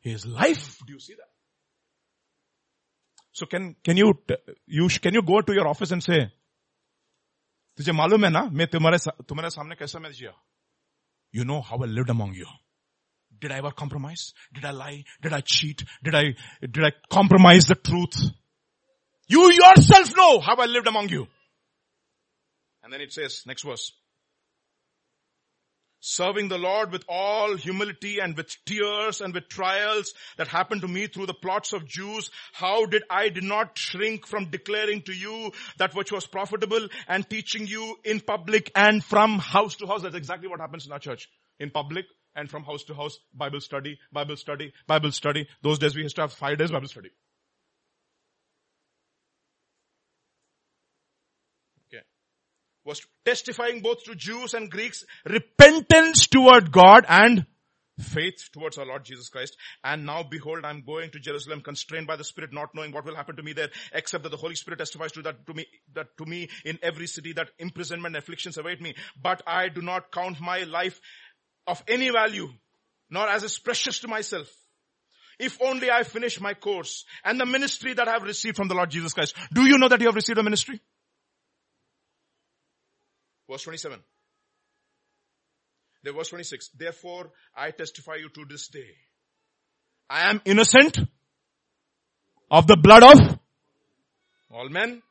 [0.00, 0.78] His life.
[0.86, 1.28] Do you see that?
[3.32, 4.14] So can, can you,
[4.66, 6.30] you, can you go to your office and say,
[7.76, 8.98] तुझे मालूम है ना मैं तुम्हारे
[9.28, 10.32] तुम्हारे सामने कैसा मैं जिया
[11.34, 12.46] you know how I lived among you
[13.39, 14.33] did I ever compromise?
[14.53, 15.03] Did I lie?
[15.21, 15.83] Did I cheat?
[16.03, 18.31] Did I, did I compromise the truth?
[19.27, 21.27] You yourself know how I lived among you.
[22.83, 23.91] And then it says, next verse.
[25.99, 30.87] Serving the Lord with all humility and with tears and with trials that happened to
[30.87, 32.29] me through the plots of Jews.
[32.53, 37.29] How did I did not shrink from declaring to you that which was profitable and
[37.29, 40.03] teaching you in public and from house to house.
[40.03, 41.27] That's exactly what happens in our church.
[41.59, 42.05] In public,
[42.37, 45.47] and from house to house, Bible study, Bible study, Bible study.
[45.63, 47.09] Those days we used to have five days Bible study.
[51.89, 52.03] Okay.
[52.85, 57.47] Was testifying both to Jews and Greeks, repentance toward God and
[57.99, 59.57] faith towards our Lord Jesus Christ.
[59.83, 63.15] And now behold, I'm going to Jerusalem constrained by the Spirit, not knowing what will
[63.15, 65.65] happen to me there, except that the Holy Spirit testifies to that to me,
[65.95, 68.93] that to me in every city that imprisonment and afflictions await me.
[69.19, 71.01] But I do not count my life
[71.67, 72.49] of any value,
[73.09, 74.47] nor as is precious to myself,
[75.37, 78.73] if only I finish my course and the ministry that I have received from the
[78.73, 79.35] Lord Jesus Christ.
[79.53, 80.81] Do you know that you have received a ministry?
[83.49, 83.99] Verse 27.
[86.03, 86.69] There, verse 26.
[86.69, 88.89] Therefore, I testify you to this day.
[90.09, 90.97] I am innocent
[92.49, 93.39] of the blood of
[94.49, 95.01] all men,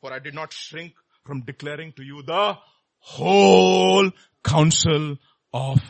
[0.00, 2.56] for I did not shrink from declaring to you the
[2.98, 4.10] whole
[4.42, 5.18] counsel
[5.52, 5.80] of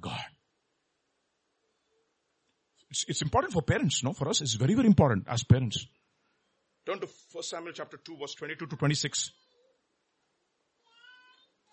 [0.00, 0.20] God.
[2.90, 4.12] It's, it's important for parents, no?
[4.12, 5.86] For us, it's very, very important as parents.
[6.86, 9.32] Turn to 1 Samuel chapter 2 verse 22 to 26.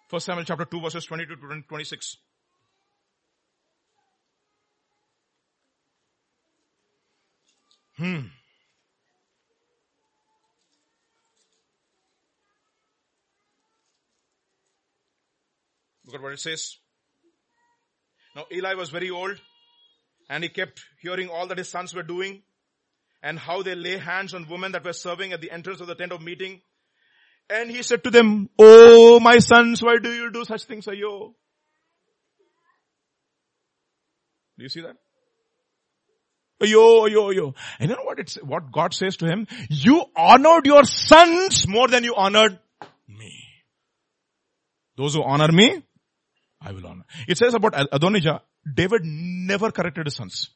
[0.10, 2.18] 1 Samuel chapter 2 verses 22 to 26.
[7.98, 8.20] Hmm.
[16.06, 16.78] Look at what it says.
[18.35, 19.39] Now Eli was very old
[20.30, 22.41] and he kept hearing all that his sons were doing
[23.22, 25.95] and how they lay hands on women that were serving at the entrance of the
[25.95, 26.61] tent of meeting.
[27.49, 31.34] And he said to them, Oh, my sons, why do you do such things, ayo?
[34.57, 34.95] Do you see that?
[36.61, 37.55] Ayo, ayo, ayo.
[37.80, 39.47] And you know what it's, what God says to him?
[39.69, 42.60] You honored your sons more than you honored
[43.07, 43.43] me.
[44.97, 45.84] Those who honor me,
[46.64, 47.03] I will honor.
[47.27, 48.41] It says about Adonijah,
[48.73, 50.49] David never corrected his sons.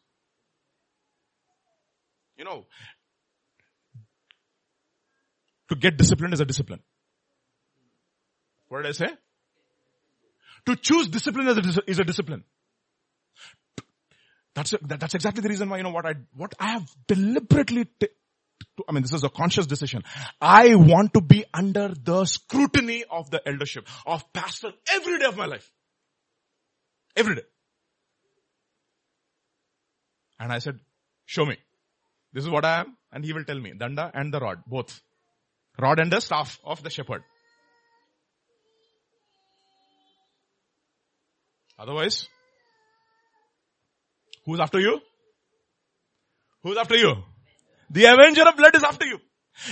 [2.38, 2.65] You know,
[5.69, 6.79] to get disciplined is a discipline.
[8.69, 9.07] What did I say?
[10.67, 12.43] To choose discipline is a, is a discipline.
[14.53, 16.89] That's, a, that, that's exactly the reason why, you know, what I, what I have
[17.07, 18.07] deliberately, t-
[18.88, 20.03] I mean, this is a conscious decision.
[20.41, 25.38] I want to be under the scrutiny of the eldership, of pastor every day of
[25.38, 25.71] my life.
[27.18, 27.48] Every day.
[30.39, 30.80] And I said,
[31.26, 31.57] show me.
[32.31, 32.95] This is what I am.
[33.11, 35.02] And he will tell me, danda and the rod, both.
[35.80, 37.23] Rod and the staff of the shepherd.
[41.80, 42.27] Otherwise,
[44.45, 44.99] who's after you?
[46.64, 47.15] Who's after you?
[47.89, 49.19] The avenger of blood is after you.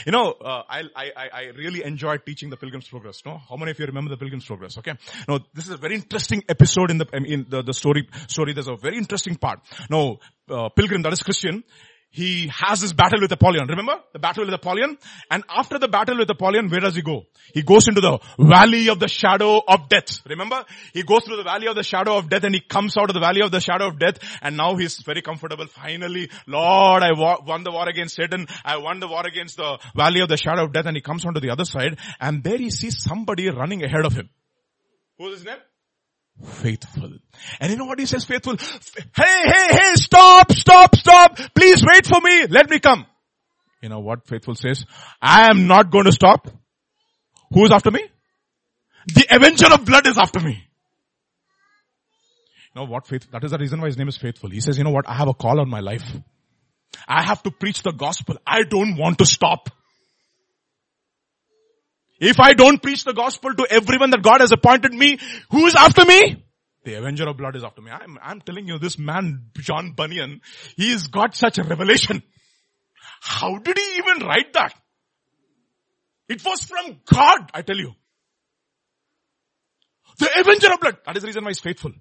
[0.06, 3.22] You know, uh, I, I, I really enjoyed teaching the Pilgrim's Progress.
[3.26, 4.78] No, how many of you remember the Pilgrim's Progress?
[4.78, 4.94] Okay,
[5.28, 8.08] no, this is a very interesting episode in the in the, the story.
[8.28, 8.54] Story.
[8.54, 9.60] There's a very interesting part.
[9.90, 11.64] No, uh, Pilgrim, that is Christian
[12.16, 13.68] he has this battle with Apollyon.
[13.68, 14.98] Remember the battle with Apollyon?
[15.30, 17.26] And after the battle with Apollyon, where does he go?
[17.54, 20.22] He goes into the valley of the shadow of death.
[20.26, 20.64] Remember?
[20.94, 23.16] He goes through the valley of the shadow of death and he comes out of
[23.16, 25.68] the valley of the shadow of death and now he's very comfortable.
[25.68, 28.48] Finally, Lord, I won the war against Satan.
[28.64, 31.26] I won the war against the valley of the shadow of death and he comes
[31.26, 34.30] onto the other side and there he sees somebody running ahead of him.
[35.18, 35.58] Who's his name?
[36.44, 37.12] Faithful.
[37.60, 38.58] And you know what he says faithful?
[38.58, 41.40] Hey, hey, hey, stop, stop, stop.
[41.56, 42.48] Please wait for me.
[42.48, 43.06] Let me come.
[43.82, 44.86] You know what faithful says?
[45.22, 46.48] I am not going to stop.
[47.52, 48.04] Who is after me?
[49.08, 50.64] The avenger of blood is after me.
[52.74, 54.50] You know what faith, that is the reason why his name is faithful.
[54.50, 55.08] He says, you know what?
[55.08, 56.04] I have a call on my life.
[57.08, 58.38] I have to preach the gospel.
[58.46, 59.70] I don't want to stop.
[62.26, 65.20] If I don't preach the gospel to everyone that God has appointed me,
[65.52, 66.44] who is after me?
[66.84, 67.92] The avenger of blood is after me.
[67.92, 70.42] I'm, I'm telling you, this man, John Bunyan,
[70.76, 72.24] he's got such a revelation.
[73.22, 74.74] How did he even write that?
[76.28, 77.94] It was from God, I tell you.
[80.18, 80.98] The avenger of blood.
[81.06, 81.92] That is the reason why he's faithful.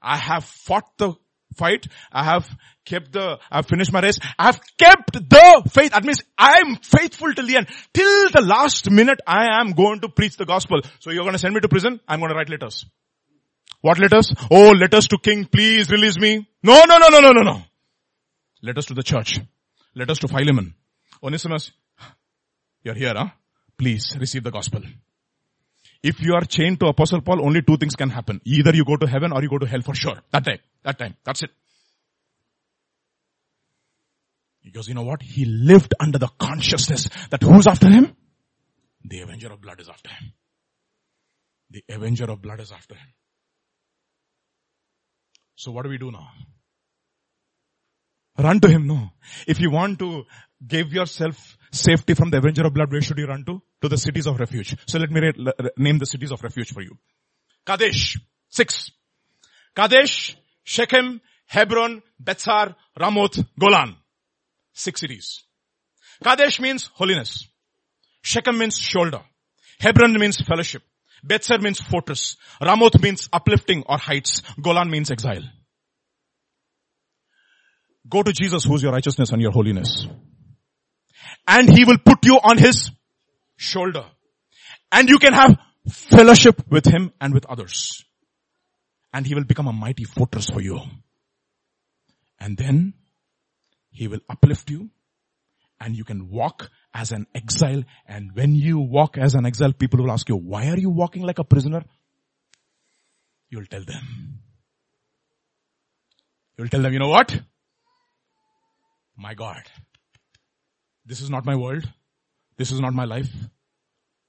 [0.00, 1.14] I have fought the
[1.56, 1.86] fight.
[2.12, 2.48] I have
[2.84, 4.18] kept the, I've finished my race.
[4.38, 5.92] I've kept the faith.
[5.92, 7.68] That means I'm faithful till the end.
[7.92, 10.80] Till the last minute, I am going to preach the gospel.
[10.98, 12.00] So you're going to send me to prison?
[12.08, 12.86] I'm going to write letters.
[13.80, 14.34] What letters?
[14.50, 16.46] Oh, letters to king, please release me.
[16.62, 17.62] No, no, no, no, no, no, no.
[18.62, 19.40] Letters to the church.
[19.94, 20.74] Letters to Philemon.
[21.22, 21.72] Onesimus,
[22.82, 23.28] you're here, huh?
[23.76, 24.82] Please receive the gospel.
[26.02, 28.40] If you are chained to Apostle Paul, only two things can happen.
[28.44, 30.16] Either you go to heaven or you go to hell for sure.
[30.32, 30.58] That time.
[30.82, 31.16] That time.
[31.24, 31.50] That's it.
[34.64, 35.22] Because you know what?
[35.22, 38.16] He lived under the consciousness that who's after him?
[39.04, 40.32] The avenger of blood is after him.
[41.70, 43.08] The avenger of blood is after him.
[45.56, 46.28] So what do we do now?
[48.38, 49.10] Run to him, no.
[49.46, 50.24] If you want to
[50.66, 53.62] give yourself safety from the avenger of blood, where should you run to?
[53.82, 54.76] To the cities of refuge.
[54.86, 55.32] So let me
[55.76, 56.98] name the cities of refuge for you.
[57.66, 58.18] Kadesh,
[58.48, 58.90] six.
[59.74, 63.96] Kadesh, Shechem, Hebron, Bethsar, Ramoth, Golan.
[64.72, 65.44] Six cities.
[66.22, 67.48] Kadesh means holiness.
[68.22, 69.20] Shechem means shoulder.
[69.78, 70.82] Hebron means fellowship.
[71.26, 72.36] Bethsar means fortress.
[72.60, 74.42] Ramoth means uplifting or heights.
[74.60, 75.42] Golan means exile.
[78.08, 80.06] Go to Jesus who's your righteousness and your holiness.
[81.46, 82.90] And he will put you on his
[83.56, 84.04] shoulder.
[84.92, 85.58] And you can have
[85.88, 88.04] fellowship with him and with others.
[89.12, 90.80] And he will become a mighty fortress for you.
[92.38, 92.94] And then
[93.90, 94.90] he will uplift you
[95.80, 97.82] and you can walk as an exile.
[98.06, 101.22] And when you walk as an exile, people will ask you, why are you walking
[101.22, 101.82] like a prisoner?
[103.48, 104.40] You'll tell them.
[106.56, 107.40] You'll tell them, you know what?
[109.16, 109.62] My God.
[111.10, 111.88] This is not my world.
[112.56, 113.30] This is not my life.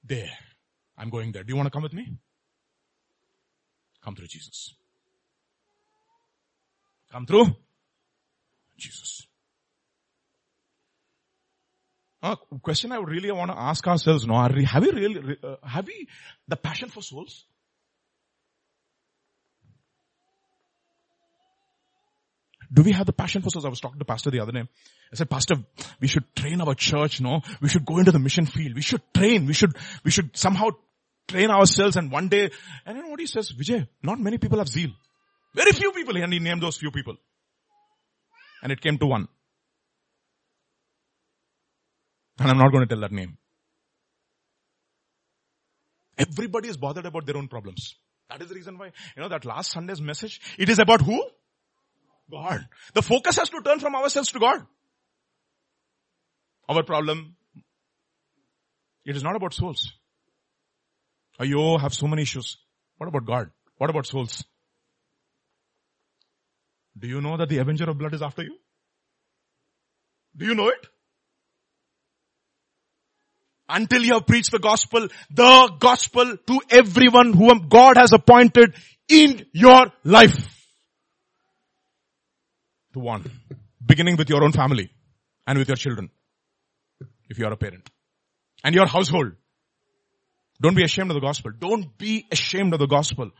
[0.02, 0.32] There.
[0.98, 1.44] I'm going there.
[1.44, 2.16] Do you want to come with me?
[4.04, 4.74] Come through Jesus.
[7.12, 7.54] Come through
[8.76, 9.28] Jesus.
[12.20, 15.86] A question I would really want to ask ourselves now, have we really, uh, have
[15.86, 16.08] we
[16.48, 17.44] the passion for souls?
[22.72, 23.64] Do we have the passion for souls?
[23.64, 24.60] I was talking to pastor the other day.
[25.12, 25.56] I said, pastor,
[26.00, 27.42] we should train our church, no?
[27.60, 28.74] We should go into the mission field.
[28.74, 29.46] We should train.
[29.46, 30.70] We should, we should somehow
[31.28, 32.50] train ourselves and one day,
[32.86, 33.52] and you know what he says?
[33.52, 34.90] Vijay, not many people have zeal.
[35.54, 37.16] Very few people, and he named those few people.
[38.62, 39.28] And it came to one.
[42.38, 43.36] And I'm not going to tell that name.
[46.16, 47.96] Everybody is bothered about their own problems.
[48.30, 51.22] That is the reason why, you know, that last Sunday's message, it is about who?
[52.32, 52.66] God.
[52.94, 54.66] The focus has to turn from ourselves to God.
[56.68, 57.36] Our problem,
[59.04, 59.92] it is not about souls.
[61.40, 62.56] You have so many issues.
[62.96, 63.50] What about God?
[63.76, 64.44] What about souls?
[66.98, 68.56] Do you know that the avenger of blood is after you?
[70.36, 70.86] Do you know it?
[73.68, 78.74] Until you have preached the gospel, the gospel to everyone whom God has appointed
[79.08, 80.61] in your life.
[82.94, 83.30] To one.
[83.84, 84.90] Beginning with your own family
[85.46, 86.10] and with your children.
[87.28, 87.88] If you are a parent.
[88.64, 89.32] And your household.
[90.60, 91.52] Don't be ashamed of the gospel.
[91.58, 93.30] Don't be ashamed of the gospel.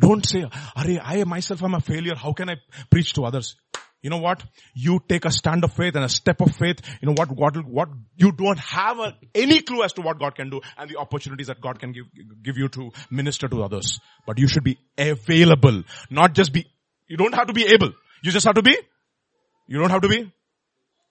[0.00, 0.44] Don't say,
[0.74, 2.14] I myself am a failure.
[2.16, 2.54] How can I
[2.90, 3.56] preach to others?
[4.02, 4.44] You know what?
[4.74, 6.80] You take a stand of faith and a step of faith.
[7.00, 10.34] You know what God, what you don't have a, any clue as to what God
[10.34, 12.04] can do and the opportunities that God can give,
[12.42, 14.00] give you to minister to others.
[14.26, 16.66] But you should be available, not just be,
[17.08, 17.92] you don't have to be able.
[18.24, 18.74] You just have to be,
[19.68, 20.32] you don't have to be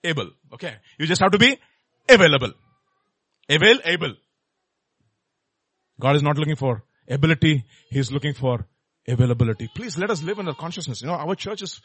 [0.02, 0.30] able.
[0.52, 0.74] Okay.
[0.98, 1.56] You just have to be
[2.08, 2.52] available.
[3.48, 4.14] Avail, able.
[6.00, 7.64] God is not looking for ability.
[7.90, 8.66] He is looking for
[9.06, 9.70] availability.
[9.72, 11.02] Please let us live in the consciousness.
[11.02, 11.80] You know, our church is,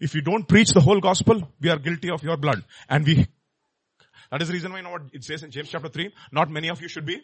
[0.00, 2.62] if you don't preach the whole gospel, we are guilty of your blood.
[2.90, 3.26] And we,
[4.30, 6.50] that is the reason why you know what it says in James chapter 3, not
[6.50, 7.22] many of you should be,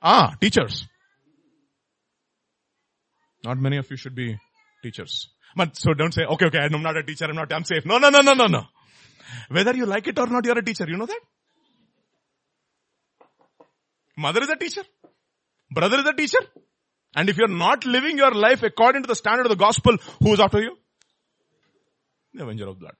[0.00, 0.86] ah, teachers.
[3.44, 4.38] Not many of you should be
[4.82, 5.28] teachers.
[5.56, 7.86] But, so don't say, okay, okay, I'm not a teacher, I'm not, I'm safe.
[7.86, 8.64] No, no, no, no, no, no.
[9.48, 10.84] Whether you like it or not, you're a teacher.
[10.86, 11.20] You know that?
[14.16, 14.82] Mother is a teacher.
[15.70, 16.38] Brother is a teacher.
[17.14, 20.34] And if you're not living your life according to the standard of the gospel, who
[20.34, 20.76] is after you?
[22.34, 22.94] The avenger of blood.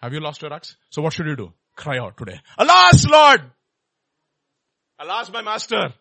[0.00, 0.76] Have you lost your axe?
[0.90, 1.52] So what should you do?
[1.74, 2.40] Cry out today.
[2.58, 3.42] Alas, Lord!
[4.98, 5.92] Alas, my master!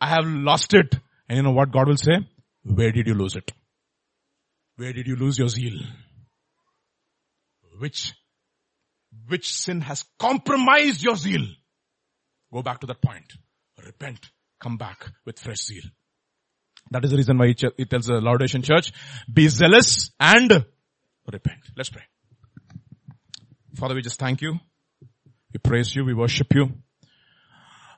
[0.00, 0.94] I have lost it.
[1.28, 2.18] And you know what God will say?
[2.64, 3.52] Where did you lose it?
[4.76, 5.78] Where did you lose your zeal?
[7.78, 8.12] Which,
[9.28, 11.46] which sin has compromised your zeal?
[12.52, 13.32] Go back to that point
[13.84, 14.30] repent,
[14.60, 15.82] come back with fresh zeal.
[16.90, 18.92] That is the reason why it tells the Laodicean church,
[19.32, 20.64] be zealous and
[21.30, 21.60] repent.
[21.76, 22.02] Let's pray.
[23.76, 24.58] Father, we just thank you.
[25.52, 26.04] We praise you.
[26.04, 26.70] We worship you.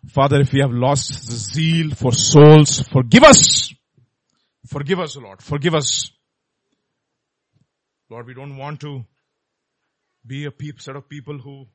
[0.09, 3.64] Father, if we have lost the zeal for souls, forgive us.
[4.75, 5.41] Forgive us, Lord.
[5.41, 6.11] Forgive us.
[8.11, 9.05] Lord, we don't want to
[10.27, 11.67] be a set of people who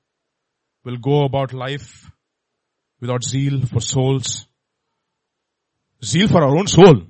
[0.84, 2.12] will go about life
[3.00, 4.46] without zeal for souls.
[6.04, 7.04] Zeal for our own soul.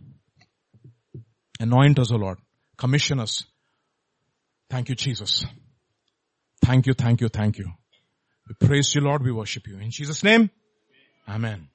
[1.59, 2.37] Anoint us, O Lord.
[2.77, 3.43] Commission us.
[4.69, 5.43] Thank you, Jesus.
[6.63, 7.71] Thank you, thank you, thank you.
[8.47, 9.23] We praise you, Lord.
[9.23, 9.79] We worship you.
[9.79, 10.51] In Jesus' name,
[11.27, 11.69] Amen.